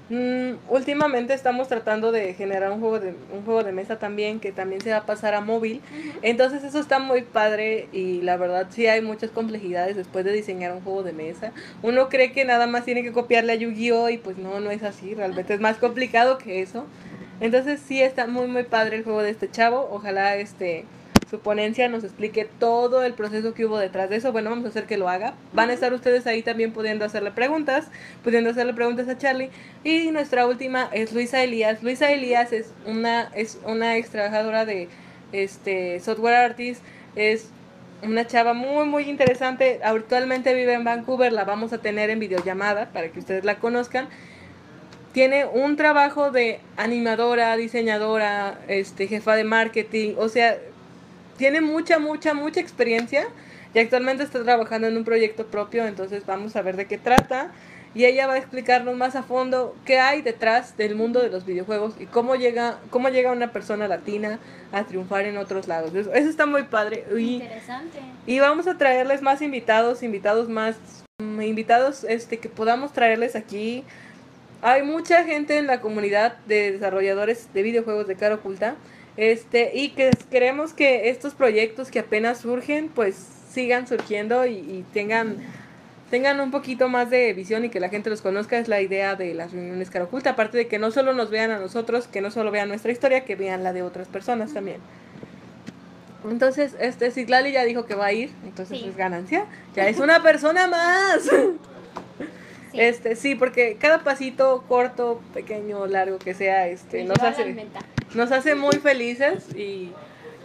mm, 0.10 0.54
últimamente 0.70 1.34
estamos 1.34 1.68
tratando 1.68 2.12
de 2.12 2.34
generar 2.34 2.72
un 2.72 2.80
juego 2.80 3.00
de 3.00 3.14
un 3.34 3.44
juego 3.44 3.64
de 3.64 3.72
mesa 3.72 4.00
también 4.00 4.40
que 4.40 4.52
también 4.52 4.82
se 4.82 4.92
va 4.92 4.98
a 4.98 5.06
pasar 5.06 5.34
a 5.34 5.42
móvil. 5.42 5.82
Entonces 6.22 6.64
eso 6.64 6.80
está 6.80 7.00
muy 7.00 7.22
padre 7.24 7.88
y 7.92 8.22
la 8.22 8.38
verdad 8.38 8.68
sí 8.70 8.88
hay 8.88 9.02
muchas 9.02 9.32
complejidades 9.32 9.96
después 9.98 10.24
de 10.26 10.32
diseñar 10.32 10.72
un 10.74 10.82
juego 10.82 11.04
de 11.04 11.14
mesa. 11.14 11.52
Uno 11.84 12.08
cree 12.10 12.32
que 12.32 12.46
nada 12.46 12.66
más 12.68 12.86
tiene 12.86 13.04
que 13.04 13.12
copiarle 13.12 13.54
a 13.54 13.56
Yu-Gi-Oh 13.56 14.10
y 14.10 14.18
pues 14.18 14.38
no, 14.38 14.60
no 14.60 14.72
es 14.72 14.84
así, 14.84 15.14
realmente 15.14 15.54
es 15.54 15.60
más 15.60 15.78
complicado 15.78 16.38
que 16.38 16.62
eso. 16.62 16.86
Entonces 17.42 17.80
sí 17.86 18.02
está 18.02 18.28
muy 18.28 18.48
muy 18.48 18.64
padre 18.64 18.98
el 18.98 19.04
juego 19.04 19.22
de 19.22 19.30
este 19.32 19.50
chavo, 19.50 19.90
ojalá 19.92 20.36
este 20.38 20.86
su 21.30 21.40
ponencia 21.40 21.88
nos 21.90 22.04
explique 22.04 22.46
todo 22.60 23.04
el 23.04 23.14
proceso 23.14 23.54
que 23.54 23.66
hubo 23.66 23.78
detrás 23.78 24.10
de 24.10 24.16
eso. 24.16 24.32
Bueno, 24.32 24.50
vamos 24.50 24.66
a 24.66 24.70
hacer 24.70 24.86
que 24.86 24.98
lo 24.98 25.10
haga. 25.10 25.36
Van 25.54 25.70
a 25.70 25.74
estar 25.74 25.94
ustedes 25.94 26.26
ahí 26.26 26.42
también 26.42 26.74
pudiendo 26.74 27.06
hacerle 27.06 27.32
preguntas, 27.32 27.88
pudiendo 28.24 28.50
hacerle 28.50 28.74
preguntas 28.74 29.08
a 29.08 29.18
Charlie. 29.18 29.52
Y 29.84 30.10
nuestra 30.12 30.48
última 30.48 30.90
es 30.92 31.14
Luisa 31.14 31.44
Elías. 31.44 31.84
Luisa 31.84 32.12
Elías 32.12 32.52
es 32.52 32.74
una, 32.86 33.30
es 33.36 33.60
una 33.64 33.98
ex 33.98 34.10
trabajadora 34.10 34.66
de 34.66 34.90
este 35.32 36.00
software 36.00 36.36
artist. 36.36 36.82
Es 37.16 37.50
una 38.02 38.26
chava 38.26 38.54
muy 38.54 38.88
muy 38.88 39.04
interesante. 39.04 39.82
Actualmente 39.84 40.56
vive 40.56 40.74
en 40.74 40.84
Vancouver. 40.84 41.32
La 41.32 41.44
vamos 41.44 41.74
a 41.74 41.78
tener 41.78 42.10
en 42.10 42.20
videollamada 42.20 42.90
para 42.92 43.10
que 43.10 43.20
ustedes 43.20 43.46
la 43.46 43.60
conozcan 43.60 44.10
tiene 45.12 45.46
un 45.46 45.76
trabajo 45.76 46.32
de 46.32 46.60
animadora, 46.78 47.58
diseñadora, 47.58 48.60
este, 48.68 49.08
jefa 49.08 49.36
de 49.36 49.44
marketing, 49.44 50.14
o 50.18 50.30
sea, 50.30 50.60
tiene 51.40 51.62
mucha, 51.62 52.00
mucha, 52.00 52.34
mucha 52.34 52.60
experiencia 52.60 53.26
y 53.74 53.80
actualmente 53.80 54.24
está 54.24 54.44
trabajando 54.44 54.88
en 54.88 54.98
un 54.98 55.06
proyecto 55.06 55.48
propio, 55.48 55.88
entonces 55.88 56.26
vamos 56.26 56.56
a 56.58 56.62
ver 56.62 56.76
de 56.76 56.86
qué 56.86 56.98
trata 56.98 57.52
y 57.96 58.04
ella 58.04 58.28
va 58.28 58.34
a 58.34 58.38
explicarnos 58.38 58.96
más 58.98 59.16
a 59.16 59.24
fondo 59.24 59.74
qué 59.86 60.00
hay 60.00 60.22
detrás 60.22 60.76
del 60.76 60.96
mundo 60.96 61.22
de 61.22 61.30
los 61.30 61.46
videojuegos 61.46 61.96
y 61.98 62.08
cómo 62.08 62.36
llega, 62.36 62.78
cómo 62.90 63.08
llega 63.08 63.32
una 63.32 63.54
persona 63.54 63.88
latina 63.88 64.38
a 64.74 64.84
triunfar 64.84 65.26
en 65.26 65.38
otros 65.38 65.68
lados. 65.68 65.96
Eso, 65.96 66.14
eso 66.14 66.30
está 66.30 66.46
muy 66.46 66.64
padre. 66.64 67.06
Y, 67.18 67.36
Interesante. 67.36 68.00
y 68.28 68.40
vamos 68.40 68.68
a 68.68 68.78
traerles 68.78 69.22
más 69.22 69.42
invitados, 69.42 70.04
invitados 70.04 70.50
más, 70.50 70.76
mm, 71.20 71.42
invitados 71.42 72.04
este 72.04 72.38
que 72.38 72.50
podamos 72.50 72.92
traerles 72.92 73.36
aquí 73.38 73.86
hay 74.62 74.84
mucha 74.84 75.24
gente 75.24 75.58
en 75.58 75.68
la 75.68 75.80
comunidad 75.80 76.36
de 76.46 76.74
desarrolladores 76.74 77.48
de 77.54 77.64
videojuegos 77.64 78.08
de 78.08 78.16
cara 78.16 78.36
oculta 78.36 78.76
este 79.20 79.72
y 79.76 79.90
que 79.90 80.12
queremos 80.32 80.74
que 80.74 81.10
estos 81.10 81.34
proyectos 81.34 81.92
que 81.92 82.00
apenas 82.00 82.40
surgen 82.40 82.90
pues 82.90 83.16
sigan 83.52 83.88
surgiendo 83.88 84.46
y, 84.46 84.54
y 84.58 84.86
tengan 84.94 85.38
tengan 86.10 86.40
un 86.40 86.50
poquito 86.52 86.88
más 86.90 87.10
de 87.12 87.34
visión 87.34 87.66
y 87.66 87.70
que 87.70 87.80
la 87.80 87.90
gente 87.90 88.10
los 88.10 88.22
conozca. 88.22 88.58
Es 88.58 88.68
la 88.68 88.82
idea 88.82 89.16
de 89.16 89.34
las 89.36 89.52
reuniones 89.52 89.90
cara 89.92 90.06
oculta. 90.06 90.32
Aparte 90.32 90.58
de 90.58 90.68
que 90.68 90.80
no 90.80 90.90
solo 90.90 91.14
nos 91.14 91.30
vean 91.30 91.52
a 91.52 91.60
nosotros 91.60 92.08
que 92.08 92.22
no 92.22 92.32
solo 92.32 92.50
vean 92.50 92.68
nuestra 92.70 92.92
historia 92.92 93.26
que 93.26 93.36
vean 93.36 93.64
la 93.64 93.74
de 93.74 93.84
otras 93.84 94.08
personas 94.08 94.54
también. 94.54 94.78
Entonces 96.30 96.76
este 96.80 97.12
Citlali 97.12 97.52
ya 97.52 97.64
dijo 97.64 97.86
que 97.86 97.96
va 97.96 98.08
a 98.08 98.14
ir 98.14 98.32
entonces 98.44 98.80
Sí. 98.80 98.88
es 98.90 98.98
ganancia. 98.98 99.46
Ya 99.76 99.88
es 99.88 100.00
una 100.00 100.22
persona 100.24 100.68
más 100.68 101.30
Sí. 102.72 102.80
este, 102.80 103.16
sí, 103.16 103.36
porque 103.36 103.78
cada 103.80 104.04
pasito 104.04 104.64
corto, 104.68 105.22
pequeño, 105.34 105.88
largo 105.88 106.20
que 106.20 106.34
sea, 106.34 106.68
este, 106.68 107.04
nos 107.04 107.20
hace, 107.20 107.68
nos 108.14 108.32
hace 108.32 108.56
muy 108.56 108.78
felices 108.78 109.56
y, 109.56 109.92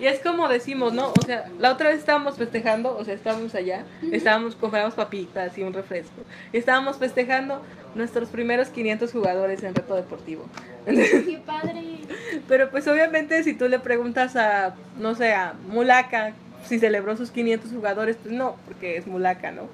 y 0.00 0.06
es 0.06 0.20
como 0.20 0.48
decimos, 0.48 0.92
¿no? 0.92 1.12
O 1.12 1.22
sea, 1.24 1.48
la 1.58 1.72
otra 1.72 1.90
vez 1.90 1.98
estábamos 1.98 2.36
festejando, 2.36 2.96
o 2.96 3.04
sea, 3.04 3.14
estábamos 3.14 3.54
allá, 3.54 3.84
estábamos, 4.10 4.56
compramos 4.56 4.94
papitas 4.94 5.56
y 5.56 5.62
un 5.62 5.72
refresco, 5.72 6.22
y 6.52 6.58
estábamos 6.58 6.96
festejando 6.96 7.62
nuestros 7.94 8.28
primeros 8.28 8.68
500 8.68 9.12
jugadores 9.12 9.62
en 9.62 9.74
reto 9.74 9.94
deportivo. 9.94 10.46
Qué 10.86 11.40
padre. 11.46 12.00
Pero 12.48 12.70
pues 12.70 12.86
obviamente 12.88 13.42
si 13.44 13.54
tú 13.54 13.68
le 13.68 13.78
preguntas 13.78 14.36
a, 14.36 14.74
no 14.98 15.14
sé, 15.14 15.32
a 15.32 15.54
Mulaka 15.68 16.34
si 16.66 16.78
celebró 16.78 17.16
sus 17.16 17.30
500 17.30 17.72
jugadores, 17.72 18.16
pues 18.22 18.34
no, 18.34 18.56
porque 18.66 18.96
es 18.96 19.06
Mulaka, 19.06 19.52
¿no? 19.52 19.68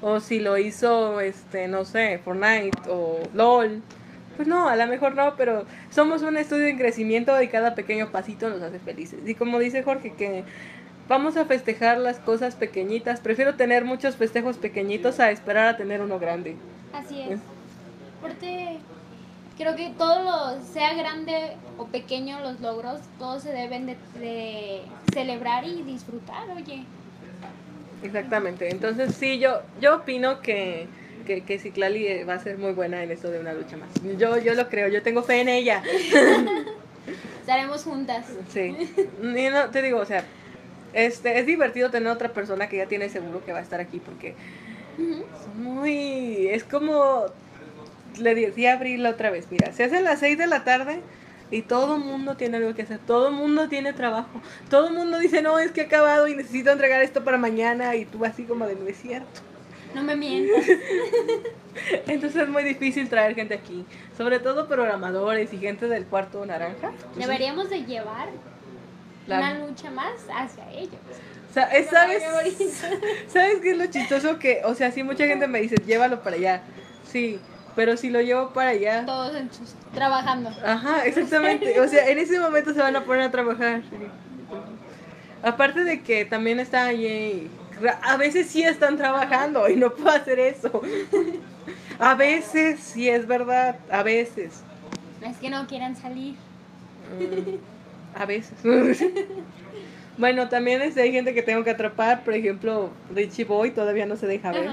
O 0.00 0.20
si 0.20 0.40
lo 0.40 0.58
hizo, 0.58 1.20
este, 1.20 1.68
no 1.68 1.84
sé, 1.84 2.18
Fortnite 2.24 2.78
o 2.88 3.20
LOL, 3.34 3.82
pues 4.36 4.46
no, 4.46 4.68
a 4.68 4.76
lo 4.76 4.86
mejor 4.86 5.14
no, 5.14 5.34
pero 5.36 5.66
somos 5.90 6.22
un 6.22 6.36
estudio 6.36 6.68
en 6.68 6.78
crecimiento 6.78 7.40
y 7.42 7.48
cada 7.48 7.74
pequeño 7.74 8.10
pasito 8.12 8.48
nos 8.48 8.62
hace 8.62 8.78
felices. 8.78 9.20
Y 9.26 9.34
como 9.34 9.58
dice 9.58 9.82
Jorge, 9.82 10.12
que 10.12 10.44
vamos 11.08 11.36
a 11.36 11.44
festejar 11.44 11.98
las 11.98 12.18
cosas 12.18 12.54
pequeñitas, 12.54 13.20
prefiero 13.20 13.56
tener 13.56 13.84
muchos 13.84 14.16
festejos 14.16 14.56
pequeñitos 14.58 15.18
a 15.18 15.30
esperar 15.30 15.66
a 15.66 15.76
tener 15.76 16.00
uno 16.02 16.18
grande. 16.18 16.54
Así 16.92 17.20
es. 17.20 17.40
Porque 18.20 18.78
creo 19.58 19.74
que 19.74 19.92
todo 19.98 20.22
lo, 20.22 20.64
sea 20.64 20.94
grande 20.94 21.56
o 21.76 21.86
pequeño 21.86 22.40
los 22.40 22.60
logros, 22.60 23.00
todos 23.18 23.42
se 23.42 23.52
deben 23.52 23.86
de, 23.86 23.96
de 24.18 24.82
celebrar 25.12 25.64
y 25.66 25.82
disfrutar, 25.82 26.48
oye. 26.56 26.84
Exactamente. 28.02 28.70
Entonces 28.70 29.14
sí, 29.14 29.38
yo, 29.38 29.60
yo 29.80 29.96
opino 29.96 30.40
que, 30.40 30.86
que, 31.26 31.42
que 31.42 31.58
Citlali 31.58 32.06
eh, 32.06 32.24
va 32.24 32.34
a 32.34 32.38
ser 32.38 32.56
muy 32.56 32.72
buena 32.72 33.02
en 33.02 33.10
esto 33.10 33.30
de 33.30 33.40
una 33.40 33.52
lucha 33.52 33.76
más. 33.76 33.88
Yo, 34.16 34.38
yo 34.38 34.54
lo 34.54 34.68
creo, 34.68 34.88
yo 34.88 35.02
tengo 35.02 35.22
fe 35.22 35.40
en 35.40 35.48
ella. 35.48 35.82
Estaremos 37.40 37.82
juntas. 37.82 38.26
Sí. 38.52 38.76
Y 39.20 39.50
no, 39.50 39.70
te 39.70 39.82
digo, 39.82 39.98
o 39.98 40.04
sea, 40.04 40.22
este, 40.92 41.38
es 41.38 41.46
divertido 41.46 41.90
tener 41.90 42.08
otra 42.08 42.28
persona 42.28 42.68
que 42.68 42.76
ya 42.76 42.86
tiene 42.86 43.08
seguro 43.08 43.44
que 43.44 43.52
va 43.52 43.58
a 43.58 43.62
estar 43.62 43.80
aquí 43.80 44.00
porque 44.00 44.34
son 44.96 45.62
muy... 45.62 46.48
Es 46.48 46.62
como... 46.62 47.26
Le 48.20 48.34
decía 48.34 48.72
a 48.72 48.76
Abril 48.76 49.02
la 49.02 49.10
otra 49.10 49.30
vez, 49.30 49.46
mira, 49.50 49.72
se 49.72 49.84
hacen 49.84 50.04
las 50.04 50.20
6 50.20 50.36
de 50.38 50.46
la 50.46 50.64
tarde 50.64 51.00
y 51.50 51.62
todo 51.62 51.96
el 51.96 52.02
mundo 52.02 52.36
tiene 52.36 52.58
algo 52.58 52.74
que 52.74 52.82
hacer, 52.82 52.98
todo 52.98 53.28
el 53.28 53.34
mundo 53.34 53.68
tiene 53.68 53.92
trabajo, 53.92 54.40
todo 54.70 54.88
el 54.88 54.94
mundo 54.94 55.18
dice, 55.18 55.40
no, 55.42 55.58
es 55.58 55.70
que 55.72 55.82
he 55.82 55.84
acabado 55.84 56.28
y 56.28 56.34
necesito 56.36 56.70
entregar 56.70 57.02
esto 57.02 57.24
para 57.24 57.38
mañana 57.38 57.94
y 57.96 58.04
tú 58.04 58.24
así 58.24 58.44
como 58.44 58.66
de, 58.66 58.74
no 58.76 58.86
es 58.86 59.00
cierto. 59.00 59.40
No 59.94 60.02
me 60.02 60.14
mientas. 60.16 60.66
Entonces 62.06 62.42
es 62.42 62.48
muy 62.48 62.64
difícil 62.64 63.08
traer 63.08 63.34
gente 63.34 63.54
aquí, 63.54 63.84
sobre 64.16 64.38
todo 64.40 64.68
programadores 64.68 65.52
y 65.52 65.58
gente 65.58 65.88
del 65.88 66.04
cuarto 66.04 66.44
naranja. 66.44 66.92
Deberíamos 67.16 67.70
de 67.70 67.84
llevar 67.84 68.28
La- 69.26 69.38
una 69.38 69.54
lucha 69.66 69.90
más 69.90 70.12
hacia 70.34 70.70
ellos. 70.72 70.94
¿sabes? 71.54 71.88
¿Sabes 73.28 73.60
qué 73.62 73.70
es 73.70 73.78
lo 73.78 73.86
chistoso? 73.86 74.38
Que, 74.38 74.60
o 74.64 74.74
sea, 74.74 74.90
sí, 74.92 75.02
mucha 75.02 75.26
gente 75.26 75.46
me 75.46 75.60
dice, 75.60 75.76
llévalo 75.86 76.22
para 76.22 76.36
allá. 76.36 76.62
Sí, 77.10 77.38
pero 77.78 77.96
si 77.96 78.10
lo 78.10 78.20
llevo 78.20 78.48
para 78.48 78.70
allá. 78.70 79.06
Todos 79.06 79.36
en 79.36 79.52
sus- 79.52 79.76
trabajando. 79.94 80.50
Ajá, 80.64 81.02
exactamente. 81.06 81.78
O 81.80 81.86
sea, 81.86 82.08
en 82.08 82.18
ese 82.18 82.40
momento 82.40 82.74
se 82.74 82.80
van 82.80 82.96
a 82.96 83.04
poner 83.04 83.22
a 83.22 83.30
trabajar. 83.30 83.82
Aparte 85.44 85.84
de 85.84 86.00
que 86.02 86.24
también 86.24 86.58
está 86.58 86.86
allí. 86.86 87.48
A 88.02 88.16
veces 88.16 88.48
sí 88.48 88.64
están 88.64 88.96
trabajando 88.96 89.68
y 89.68 89.76
no 89.76 89.94
puedo 89.94 90.10
hacer 90.10 90.40
eso. 90.40 90.82
A 92.00 92.16
veces 92.16 92.80
sí 92.80 93.08
es 93.08 93.28
verdad, 93.28 93.76
a 93.90 94.02
veces. 94.02 94.62
Es 95.24 95.36
que 95.36 95.48
no 95.48 95.66
quieran 95.68 95.94
salir. 95.96 96.34
Mm, 97.16 98.20
A 98.20 98.26
veces. 98.26 98.58
Bueno, 100.16 100.48
también 100.48 100.82
este, 100.82 101.02
hay 101.02 101.12
gente 101.12 101.32
que 101.32 101.44
tengo 101.44 101.62
que 101.62 101.70
atrapar. 101.70 102.24
Por 102.24 102.34
ejemplo, 102.34 102.90
Richie 103.14 103.44
Boy 103.44 103.70
todavía 103.70 104.04
no 104.04 104.16
se 104.16 104.26
deja 104.26 104.50
ver. 104.50 104.68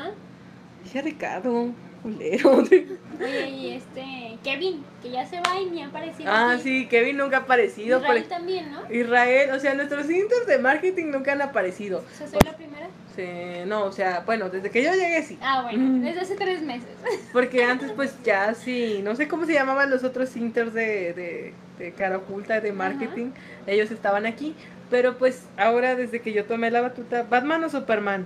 Ya 0.91 1.03
Ricardo, 1.03 1.69
culero. 2.05 2.51
Oye, 3.19 3.49
y 3.49 3.71
este, 3.71 4.37
Kevin, 4.43 4.83
que 5.01 5.09
ya 5.09 5.25
se 5.25 5.39
va 5.39 5.59
y 5.59 5.65
ni 5.71 5.81
ha 5.81 5.87
aparecido. 5.87 6.29
Ah, 6.31 6.51
aquí. 6.51 6.61
sí, 6.63 6.87
Kevin 6.87 7.17
nunca 7.17 7.37
ha 7.37 7.39
aparecido. 7.41 7.99
por 7.99 8.09
Israel 8.17 8.23
ej- 8.23 8.29
también, 8.29 8.71
¿no? 8.71 8.81
Israel, 8.93 9.49
o 9.51 9.59
sea, 9.59 9.73
nuestros 9.73 10.09
intros 10.09 10.45
de 10.45 10.59
marketing 10.59 11.05
nunca 11.07 11.31
han 11.31 11.41
aparecido. 11.41 11.99
O 11.99 12.15
sea, 12.17 12.27
soy 12.27 12.39
la 12.45 12.55
primera. 12.55 12.87
Sí, 13.15 13.25
no, 13.65 13.85
o 13.85 13.91
sea, 13.91 14.19
bueno, 14.25 14.49
desde 14.49 14.69
que 14.69 14.83
yo 14.83 14.91
llegué 14.91 15.23
sí. 15.23 15.39
Ah, 15.41 15.61
bueno, 15.63 16.05
desde 16.05 16.19
hace 16.19 16.35
tres 16.35 16.61
meses. 16.61 16.89
Porque 17.33 17.63
antes 17.63 17.91
pues 17.93 18.15
ya 18.23 18.53
sí, 18.53 18.99
no 19.03 19.15
sé 19.15 19.27
cómo 19.27 19.45
se 19.45 19.53
llamaban 19.53 19.89
los 19.89 20.03
otros 20.03 20.35
inters 20.35 20.73
de, 20.73 21.13
de, 21.13 21.53
de 21.79 21.91
cara 21.93 22.17
oculta, 22.17 22.59
de 22.59 22.71
marketing. 22.73 23.31
Ellos 23.65 23.89
estaban 23.91 24.25
aquí. 24.25 24.53
Pero 24.91 25.17
pues 25.17 25.47
ahora 25.57 25.95
desde 25.95 26.21
que 26.21 26.33
yo 26.33 26.45
tomé 26.45 26.69
la 26.69 26.81
batuta, 26.81 27.23
¿Batman 27.23 27.63
o 27.63 27.69
Superman? 27.69 28.25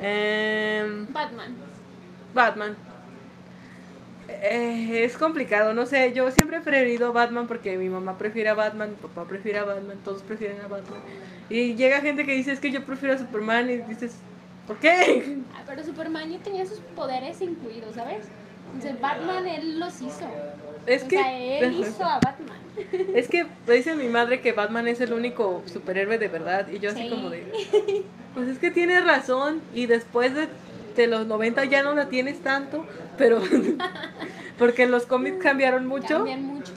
Em, 0.00 1.12
Batman. 1.12 1.54
Batman. 2.32 2.76
Eh, 4.42 5.04
es 5.04 5.16
complicado, 5.16 5.74
no 5.74 5.86
sé, 5.86 6.12
yo 6.12 6.30
siempre 6.30 6.58
he 6.58 6.60
preferido 6.60 7.12
Batman 7.12 7.46
porque 7.46 7.76
mi 7.76 7.88
mamá 7.88 8.16
prefiere 8.18 8.48
a 8.48 8.54
Batman, 8.54 8.90
mi 8.90 8.96
papá 8.96 9.24
prefiere 9.28 9.58
a 9.58 9.64
Batman, 9.64 9.98
todos 10.04 10.22
prefieren 10.22 10.60
a 10.60 10.68
Batman. 10.68 11.00
Y 11.48 11.74
llega 11.74 12.00
gente 12.00 12.24
que 12.24 12.32
dice 12.32 12.52
es 12.52 12.60
que 12.60 12.70
yo 12.70 12.84
prefiero 12.84 13.14
a 13.14 13.18
Superman 13.18 13.68
y 13.70 13.76
dices, 13.78 14.14
¿por 14.66 14.76
qué? 14.76 15.38
Ah, 15.54 15.62
pero 15.66 15.82
Superman 15.84 16.30
ya 16.30 16.38
tenía 16.38 16.64
sus 16.64 16.78
poderes 16.96 17.40
incluidos, 17.40 17.94
¿sabes? 17.94 18.26
Entonces 18.74 19.00
Batman 19.00 19.46
él 19.46 19.80
los 19.80 20.00
hizo. 20.00 20.26
Es 20.86 21.02
o 21.02 21.08
que 21.08 21.16
sea, 21.16 21.38
él 21.38 21.80
hizo 21.80 22.04
a 22.04 22.20
Batman. 22.20 22.58
es 23.14 23.28
que 23.28 23.46
dice 23.66 23.94
mi 23.94 24.08
madre 24.08 24.40
que 24.40 24.52
Batman 24.52 24.88
es 24.88 25.00
el 25.00 25.12
único 25.12 25.62
superhéroe 25.66 26.18
de 26.18 26.28
verdad 26.28 26.68
y 26.68 26.78
yo 26.78 26.90
así 26.90 27.02
Sí. 27.02 27.10
como 27.10 27.30
de 27.30 27.44
pues 28.34 28.48
es 28.48 28.58
que 28.58 28.70
tiene 28.70 29.00
razón 29.00 29.60
y 29.74 29.86
después 29.86 30.34
de, 30.34 30.48
de 30.96 31.06
los 31.06 31.26
90 31.26 31.64
ya 31.66 31.82
no 31.82 31.94
la 31.94 32.08
tienes 32.08 32.40
tanto, 32.40 32.86
pero 33.18 33.40
porque 34.58 34.86
los 34.86 35.06
cómics 35.06 35.38
cambiaron 35.42 35.86
mucho. 35.86 36.18
Cambian 36.18 36.44
mucho. 36.44 36.72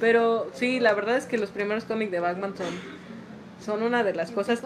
Pero 0.00 0.50
sí, 0.54 0.80
la 0.80 0.94
verdad 0.94 1.16
es 1.16 1.26
que 1.26 1.38
los 1.38 1.50
primeros 1.50 1.84
cómics 1.84 2.10
de 2.10 2.20
Batman 2.20 2.54
son, 2.56 2.74
son 3.64 3.82
una 3.82 4.04
de 4.04 4.14
las 4.14 4.30
cosas 4.30 4.62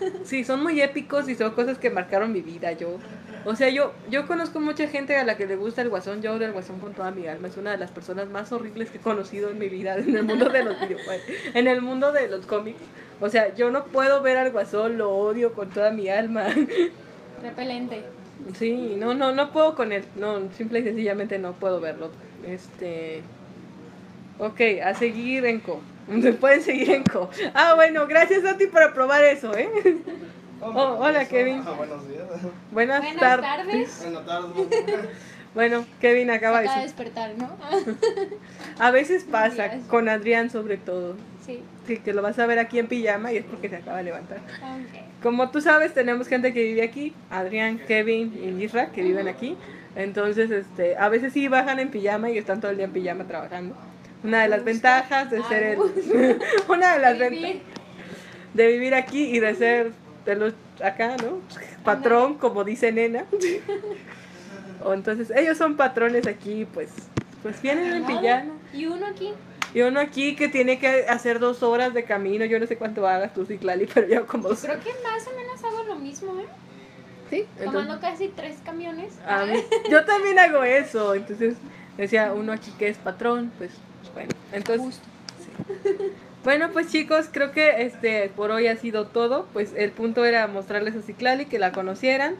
Sí, 0.24 0.44
son 0.44 0.62
muy 0.62 0.80
épicos 0.80 1.28
y 1.28 1.34
son 1.34 1.52
cosas 1.52 1.78
que 1.78 1.90
marcaron 1.90 2.32
mi 2.32 2.40
vida. 2.40 2.72
Yo, 2.72 2.98
o 3.44 3.54
sea, 3.54 3.68
yo, 3.68 3.92
yo 4.10 4.26
conozco 4.26 4.60
mucha 4.60 4.88
gente 4.88 5.16
a 5.16 5.24
la 5.24 5.36
que 5.36 5.46
le 5.46 5.56
gusta 5.56 5.82
el 5.82 5.88
guasón. 5.88 6.22
Yo 6.22 6.32
odio 6.34 6.46
el 6.46 6.52
guasón 6.52 6.78
con 6.80 6.94
toda 6.94 7.10
mi 7.10 7.26
alma. 7.26 7.48
Es 7.48 7.56
una 7.56 7.72
de 7.72 7.78
las 7.78 7.90
personas 7.90 8.28
más 8.28 8.52
horribles 8.52 8.90
que 8.90 8.98
he 8.98 9.00
conocido 9.00 9.50
en 9.50 9.58
mi 9.58 9.68
vida 9.68 9.96
en 9.96 10.16
el 10.16 10.24
mundo 10.24 10.48
de 10.48 10.64
los 10.64 10.80
videojuegos, 10.80 11.24
en 11.54 11.66
el 11.66 11.82
mundo 11.82 12.12
de 12.12 12.28
los 12.28 12.46
cómics. 12.46 12.80
O 13.20 13.28
sea, 13.28 13.54
yo 13.54 13.70
no 13.70 13.84
puedo 13.84 14.22
ver 14.22 14.38
al 14.38 14.50
guasón, 14.50 14.96
lo 14.96 15.10
odio 15.10 15.52
con 15.52 15.70
toda 15.70 15.90
mi 15.90 16.08
alma. 16.08 16.46
Repelente. 17.42 18.04
Sí, 18.58 18.96
no, 18.98 19.14
no, 19.14 19.32
no 19.32 19.52
puedo 19.52 19.74
con 19.74 19.92
él. 19.92 20.04
No, 20.16 20.38
simple 20.56 20.80
y 20.80 20.82
sencillamente 20.84 21.38
no 21.38 21.52
puedo 21.52 21.80
verlo. 21.80 22.10
Este. 22.46 23.22
Ok, 24.38 24.60
a 24.84 24.94
seguir 24.94 25.44
en 25.46 25.60
co. 25.60 25.80
Se 26.22 26.32
pueden 26.32 26.62
seguir 26.62 26.90
en 26.90 27.04
co. 27.04 27.30
Ah, 27.54 27.74
bueno, 27.74 28.06
gracias 28.06 28.44
a 28.44 28.56
ti 28.56 28.66
por 28.66 28.82
aprobar 28.82 29.22
eso, 29.24 29.56
¿eh? 29.56 29.68
Oh, 30.62 30.96
hola, 31.00 31.26
Kevin. 31.26 31.62
Ah, 31.66 31.72
buenos 31.72 32.06
días. 32.08 32.22
Buenas, 32.70 33.00
Buenas 33.00 33.20
tardes. 33.20 33.46
tardes. 33.46 33.98
Buenas 34.02 34.26
tardes. 34.26 35.08
Bueno, 35.52 35.84
Kevin 36.00 36.30
acaba 36.30 36.60
de 36.60 36.66
Acaba 36.66 36.80
de 36.82 36.86
despertar, 36.86 37.32
¿no? 37.36 37.48
A 38.78 38.92
veces 38.92 39.24
pasa, 39.24 39.68
con 39.88 40.08
Adrián 40.08 40.48
sobre 40.48 40.76
todo. 40.76 41.16
sí. 41.44 41.60
Sí, 41.88 41.96
que 41.98 42.12
lo 42.12 42.22
vas 42.22 42.38
a 42.38 42.46
ver 42.46 42.60
aquí 42.60 42.78
en 42.78 42.86
pijama 42.86 43.32
y 43.32 43.38
es 43.38 43.44
porque 43.46 43.68
se 43.68 43.74
acaba 43.76 43.96
de 43.96 44.04
levantar. 44.04 44.38
Ok. 44.38 45.00
Como 45.22 45.50
tú 45.50 45.60
sabes, 45.60 45.92
tenemos 45.92 46.28
gente 46.28 46.52
que 46.52 46.62
vive 46.62 46.82
aquí, 46.82 47.12
Adrián, 47.30 47.78
Kevin 47.86 48.32
y 48.42 48.64
Isra, 48.64 48.90
que 48.90 49.02
viven 49.02 49.28
aquí. 49.28 49.56
Entonces, 49.94 50.50
este, 50.50 50.96
a 50.96 51.08
veces 51.08 51.32
sí 51.32 51.48
bajan 51.48 51.78
en 51.78 51.90
pijama 51.90 52.30
y 52.30 52.38
están 52.38 52.60
todo 52.60 52.70
el 52.70 52.78
día 52.78 52.86
en 52.86 52.92
pijama 52.92 53.24
trabajando. 53.24 53.76
Una 54.24 54.42
de 54.42 54.48
las 54.48 54.64
ventajas 54.64 55.30
de 55.30 55.42
ser 55.44 55.62
el, 55.62 55.78
una 56.68 56.94
de 56.94 57.00
las 57.00 57.18
ventajas 57.18 57.56
de 58.54 58.66
vivir 58.66 58.94
aquí 58.94 59.24
y 59.24 59.40
de 59.40 59.54
ser 59.54 59.92
de 60.24 60.36
los 60.36 60.54
acá, 60.82 61.16
¿no? 61.18 61.40
Patrón, 61.84 62.34
como 62.34 62.64
dice 62.64 62.92
nena. 62.92 63.24
o 64.84 64.94
entonces, 64.94 65.30
ellos 65.36 65.58
son 65.58 65.76
patrones 65.76 66.26
aquí, 66.26 66.66
pues, 66.72 66.90
pues 67.42 67.60
vienen 67.60 67.92
en 67.92 68.06
pijama. 68.06 68.52
Y 68.72 68.86
uno 68.86 69.06
aquí. 69.06 69.32
Y 69.72 69.82
uno 69.82 70.00
aquí 70.00 70.34
que 70.34 70.48
tiene 70.48 70.78
que 70.78 71.06
hacer 71.08 71.38
dos 71.38 71.62
horas 71.62 71.94
de 71.94 72.04
camino, 72.04 72.44
yo 72.44 72.58
no 72.58 72.66
sé 72.66 72.76
cuánto 72.76 73.06
hagas 73.06 73.32
tú, 73.34 73.44
Ciclali, 73.46 73.86
pero 73.92 74.08
yo 74.08 74.26
como 74.26 74.48
Creo 74.48 74.80
que 74.80 74.92
más 75.04 75.26
o 75.26 75.36
menos 75.36 75.62
hago 75.62 75.84
lo 75.84 75.96
mismo, 75.96 76.38
¿eh? 76.40 76.46
Sí, 77.30 77.46
Tomando 77.62 78.00
casi 78.00 78.28
tres 78.28 78.56
camiones. 78.64 79.14
Yo 79.88 80.04
también 80.04 80.38
hago 80.40 80.64
eso, 80.64 81.14
entonces 81.14 81.54
decía 81.96 82.32
uno 82.32 82.52
aquí 82.52 82.72
que 82.72 82.88
es 82.88 82.98
patrón, 82.98 83.52
pues 83.56 83.70
bueno, 84.14 84.30
entonces 84.52 84.84
Justo. 84.84 85.04
bueno 86.44 86.70
pues 86.72 86.90
chicos 86.90 87.28
creo 87.30 87.52
que 87.52 87.82
este 87.82 88.30
por 88.34 88.50
hoy 88.50 88.66
ha 88.66 88.76
sido 88.76 89.06
todo, 89.06 89.46
pues 89.52 89.72
el 89.76 89.92
punto 89.92 90.24
era 90.24 90.46
mostrarles 90.48 90.96
a 90.96 91.02
Ciclali 91.02 91.46
que 91.46 91.60
la 91.60 91.70
conocieran 91.70 92.34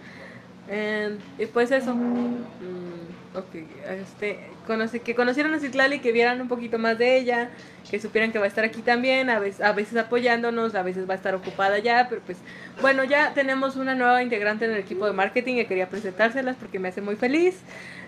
eh, 0.69 1.17
y 1.39 1.47
pues 1.47 1.71
eso, 1.71 1.95
Mm, 1.95 3.37
ok, 3.39 3.55
este 4.03 4.39
conoce, 4.67 5.01
que 5.01 5.15
conocieran 5.15 5.55
a 5.55 5.59
Ciclali, 5.59 6.01
que 6.01 6.13
vieran 6.13 6.41
un 6.41 6.49
poquito 6.49 6.79
más 6.79 6.99
de 6.99 7.17
ella, 7.17 7.51
que 7.91 7.99
supieran 7.99 8.33
que 8.33 8.39
va 8.39 8.45
a 8.45 8.49
estar 8.49 8.65
aquí 8.65 8.83
también, 8.83 9.31
a 9.31 9.41
veces, 9.41 9.61
a 9.63 9.73
veces 9.73 9.97
apoyándonos, 9.97 10.75
a 10.75 10.83
veces 10.83 11.09
va 11.09 11.15
a 11.15 11.17
estar 11.17 11.35
ocupada 11.35 11.79
ya, 11.79 12.07
pero 12.09 12.21
pues 12.21 12.39
bueno, 12.83 13.05
ya 13.05 13.33
tenemos 13.35 13.77
una 13.77 13.95
nueva 13.95 14.23
integrante 14.23 14.67
en 14.67 14.73
el 14.73 14.79
equipo 14.79 15.07
de 15.07 15.13
marketing 15.13 15.57
que 15.57 15.67
quería 15.67 15.89
presentárselas 15.89 16.57
porque 16.57 16.79
me 16.79 16.89
hace 16.89 17.01
muy 17.01 17.17
feliz. 17.17 17.61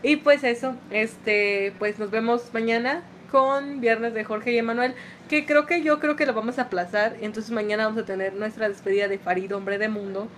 Y 0.02 0.16
pues 0.16 0.44
eso, 0.44 0.76
este, 0.90 1.72
pues 1.78 1.98
nos 1.98 2.10
vemos 2.10 2.52
mañana 2.52 3.02
con 3.30 3.80
Viernes 3.80 4.12
de 4.12 4.24
Jorge 4.24 4.52
y 4.52 4.58
Emanuel, 4.58 4.94
que 5.28 5.46
creo 5.46 5.66
que 5.66 5.82
yo 5.82 5.98
creo 6.00 6.16
que 6.16 6.26
lo 6.26 6.34
vamos 6.34 6.58
a 6.58 6.62
aplazar. 6.62 7.16
Entonces 7.22 7.50
mañana 7.50 7.86
vamos 7.86 8.02
a 8.02 8.04
tener 8.04 8.34
nuestra 8.34 8.68
despedida 8.68 9.08
de 9.08 9.18
Farid, 9.18 9.54
hombre 9.56 9.78
de 9.78 9.88
mundo, 9.88 10.28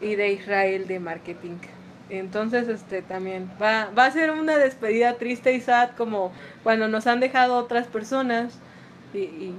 y 0.00 0.14
de 0.14 0.32
Israel 0.32 0.86
de 0.86 1.00
marketing. 1.00 1.56
Entonces, 2.08 2.68
este 2.68 3.02
también 3.02 3.50
va, 3.60 3.90
va 3.96 4.06
a 4.06 4.10
ser 4.10 4.30
una 4.30 4.58
despedida 4.58 5.14
triste 5.14 5.52
y 5.52 5.60
sad 5.60 5.90
como 5.96 6.32
cuando 6.62 6.88
nos 6.88 7.06
han 7.06 7.20
dejado 7.20 7.56
otras 7.56 7.86
personas. 7.88 8.58
Y, 9.12 9.52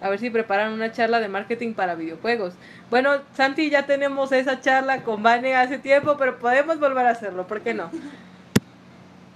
a 0.00 0.08
ver 0.10 0.18
si 0.18 0.30
preparan 0.30 0.72
una 0.72 0.90
charla 0.90 1.20
de 1.20 1.28
marketing 1.28 1.74
para 1.74 1.94
videojuegos. 1.94 2.54
Bueno, 2.90 3.20
Santi, 3.34 3.70
ya 3.70 3.86
tenemos 3.86 4.32
esa 4.32 4.60
charla 4.60 5.04
con 5.04 5.22
Vane 5.22 5.54
hace 5.54 5.78
tiempo, 5.78 6.16
pero 6.18 6.38
podemos 6.38 6.80
volver 6.80 7.06
a 7.06 7.10
hacerlo, 7.10 7.46
¿por 7.46 7.60
qué 7.60 7.72
no? 7.72 7.88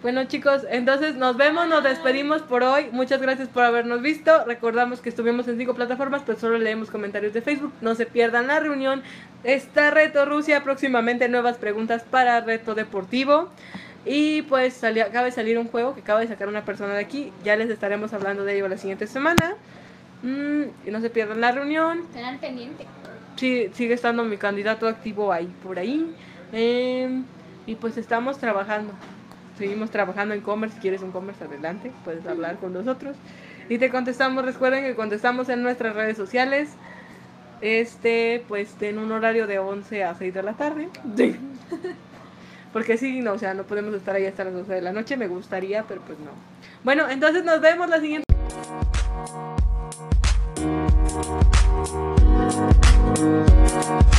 Bueno 0.06 0.22
chicos, 0.26 0.64
entonces 0.70 1.16
nos 1.16 1.36
vemos, 1.36 1.66
nos 1.66 1.82
despedimos 1.82 2.40
por 2.40 2.62
hoy. 2.62 2.86
Muchas 2.92 3.20
gracias 3.20 3.48
por 3.48 3.64
habernos 3.64 4.02
visto. 4.02 4.44
Recordamos 4.44 5.00
que 5.00 5.08
estuvimos 5.08 5.48
en 5.48 5.58
cinco 5.58 5.74
plataformas, 5.74 6.22
pero 6.24 6.38
solo 6.38 6.58
leemos 6.58 6.92
comentarios 6.92 7.34
de 7.34 7.42
Facebook. 7.42 7.72
No 7.80 7.96
se 7.96 8.06
pierdan 8.06 8.46
la 8.46 8.60
reunión. 8.60 9.02
Está 9.42 9.90
Reto 9.90 10.24
Rusia, 10.24 10.62
próximamente 10.62 11.28
nuevas 11.28 11.56
preguntas 11.56 12.04
para 12.04 12.40
Reto 12.40 12.76
Deportivo. 12.76 13.48
Y 14.04 14.42
pues 14.42 14.74
salió, 14.74 15.04
acaba 15.04 15.24
de 15.24 15.32
salir 15.32 15.58
un 15.58 15.66
juego 15.66 15.96
que 15.96 16.02
acaba 16.02 16.20
de 16.20 16.28
sacar 16.28 16.46
una 16.46 16.64
persona 16.64 16.94
de 16.94 17.00
aquí. 17.00 17.32
Ya 17.42 17.56
les 17.56 17.68
estaremos 17.68 18.12
hablando 18.12 18.44
de 18.44 18.54
ello 18.54 18.68
la 18.68 18.78
siguiente 18.78 19.08
semana. 19.08 19.56
Mm, 20.22 20.86
y 20.86 20.90
no 20.92 21.00
se 21.00 21.10
pierdan 21.10 21.40
la 21.40 21.50
reunión. 21.50 22.02
Al 22.24 22.38
pendiente. 22.38 22.86
Sí, 23.34 23.70
sigue 23.72 23.94
estando 23.94 24.22
mi 24.22 24.36
candidato 24.36 24.86
activo 24.86 25.32
ahí, 25.32 25.52
por 25.64 25.80
ahí. 25.80 26.14
Em, 26.52 27.24
y 27.66 27.74
pues 27.74 27.96
estamos 27.96 28.38
trabajando. 28.38 28.92
Seguimos 29.58 29.90
trabajando 29.90 30.34
en 30.34 30.40
commerce. 30.40 30.76
Si 30.76 30.80
quieres 30.80 31.02
un 31.02 31.12
commerce, 31.12 31.44
adelante. 31.44 31.92
Puedes 32.04 32.26
hablar 32.26 32.56
con 32.56 32.72
nosotros. 32.72 33.16
Y 33.68 33.78
te 33.78 33.90
contestamos. 33.90 34.44
Recuerden 34.44 34.84
que 34.84 34.94
contestamos 34.94 35.48
en 35.48 35.62
nuestras 35.62 35.94
redes 35.94 36.16
sociales. 36.16 36.70
Este, 37.60 38.44
pues, 38.48 38.74
en 38.80 38.98
un 38.98 39.12
horario 39.12 39.46
de 39.46 39.58
11 39.58 40.04
a 40.04 40.14
6 40.14 40.34
de 40.34 40.42
la 40.42 40.52
tarde. 40.54 40.88
Porque 42.72 42.98
sí, 42.98 43.20
no, 43.20 43.32
o 43.32 43.38
sea, 43.38 43.54
no 43.54 43.62
podemos 43.62 43.94
estar 43.94 44.14
ahí 44.14 44.26
hasta 44.26 44.44
las 44.44 44.52
12 44.52 44.74
de 44.74 44.82
la 44.82 44.92
noche. 44.92 45.16
Me 45.16 45.28
gustaría, 45.28 45.84
pero 45.84 46.02
pues 46.02 46.18
no. 46.18 46.32
Bueno, 46.84 47.08
entonces 47.08 47.44
nos 47.44 47.60
vemos 47.60 47.88
la 47.88 48.00
siguiente. 48.00 48.26
Thank. 53.56 54.15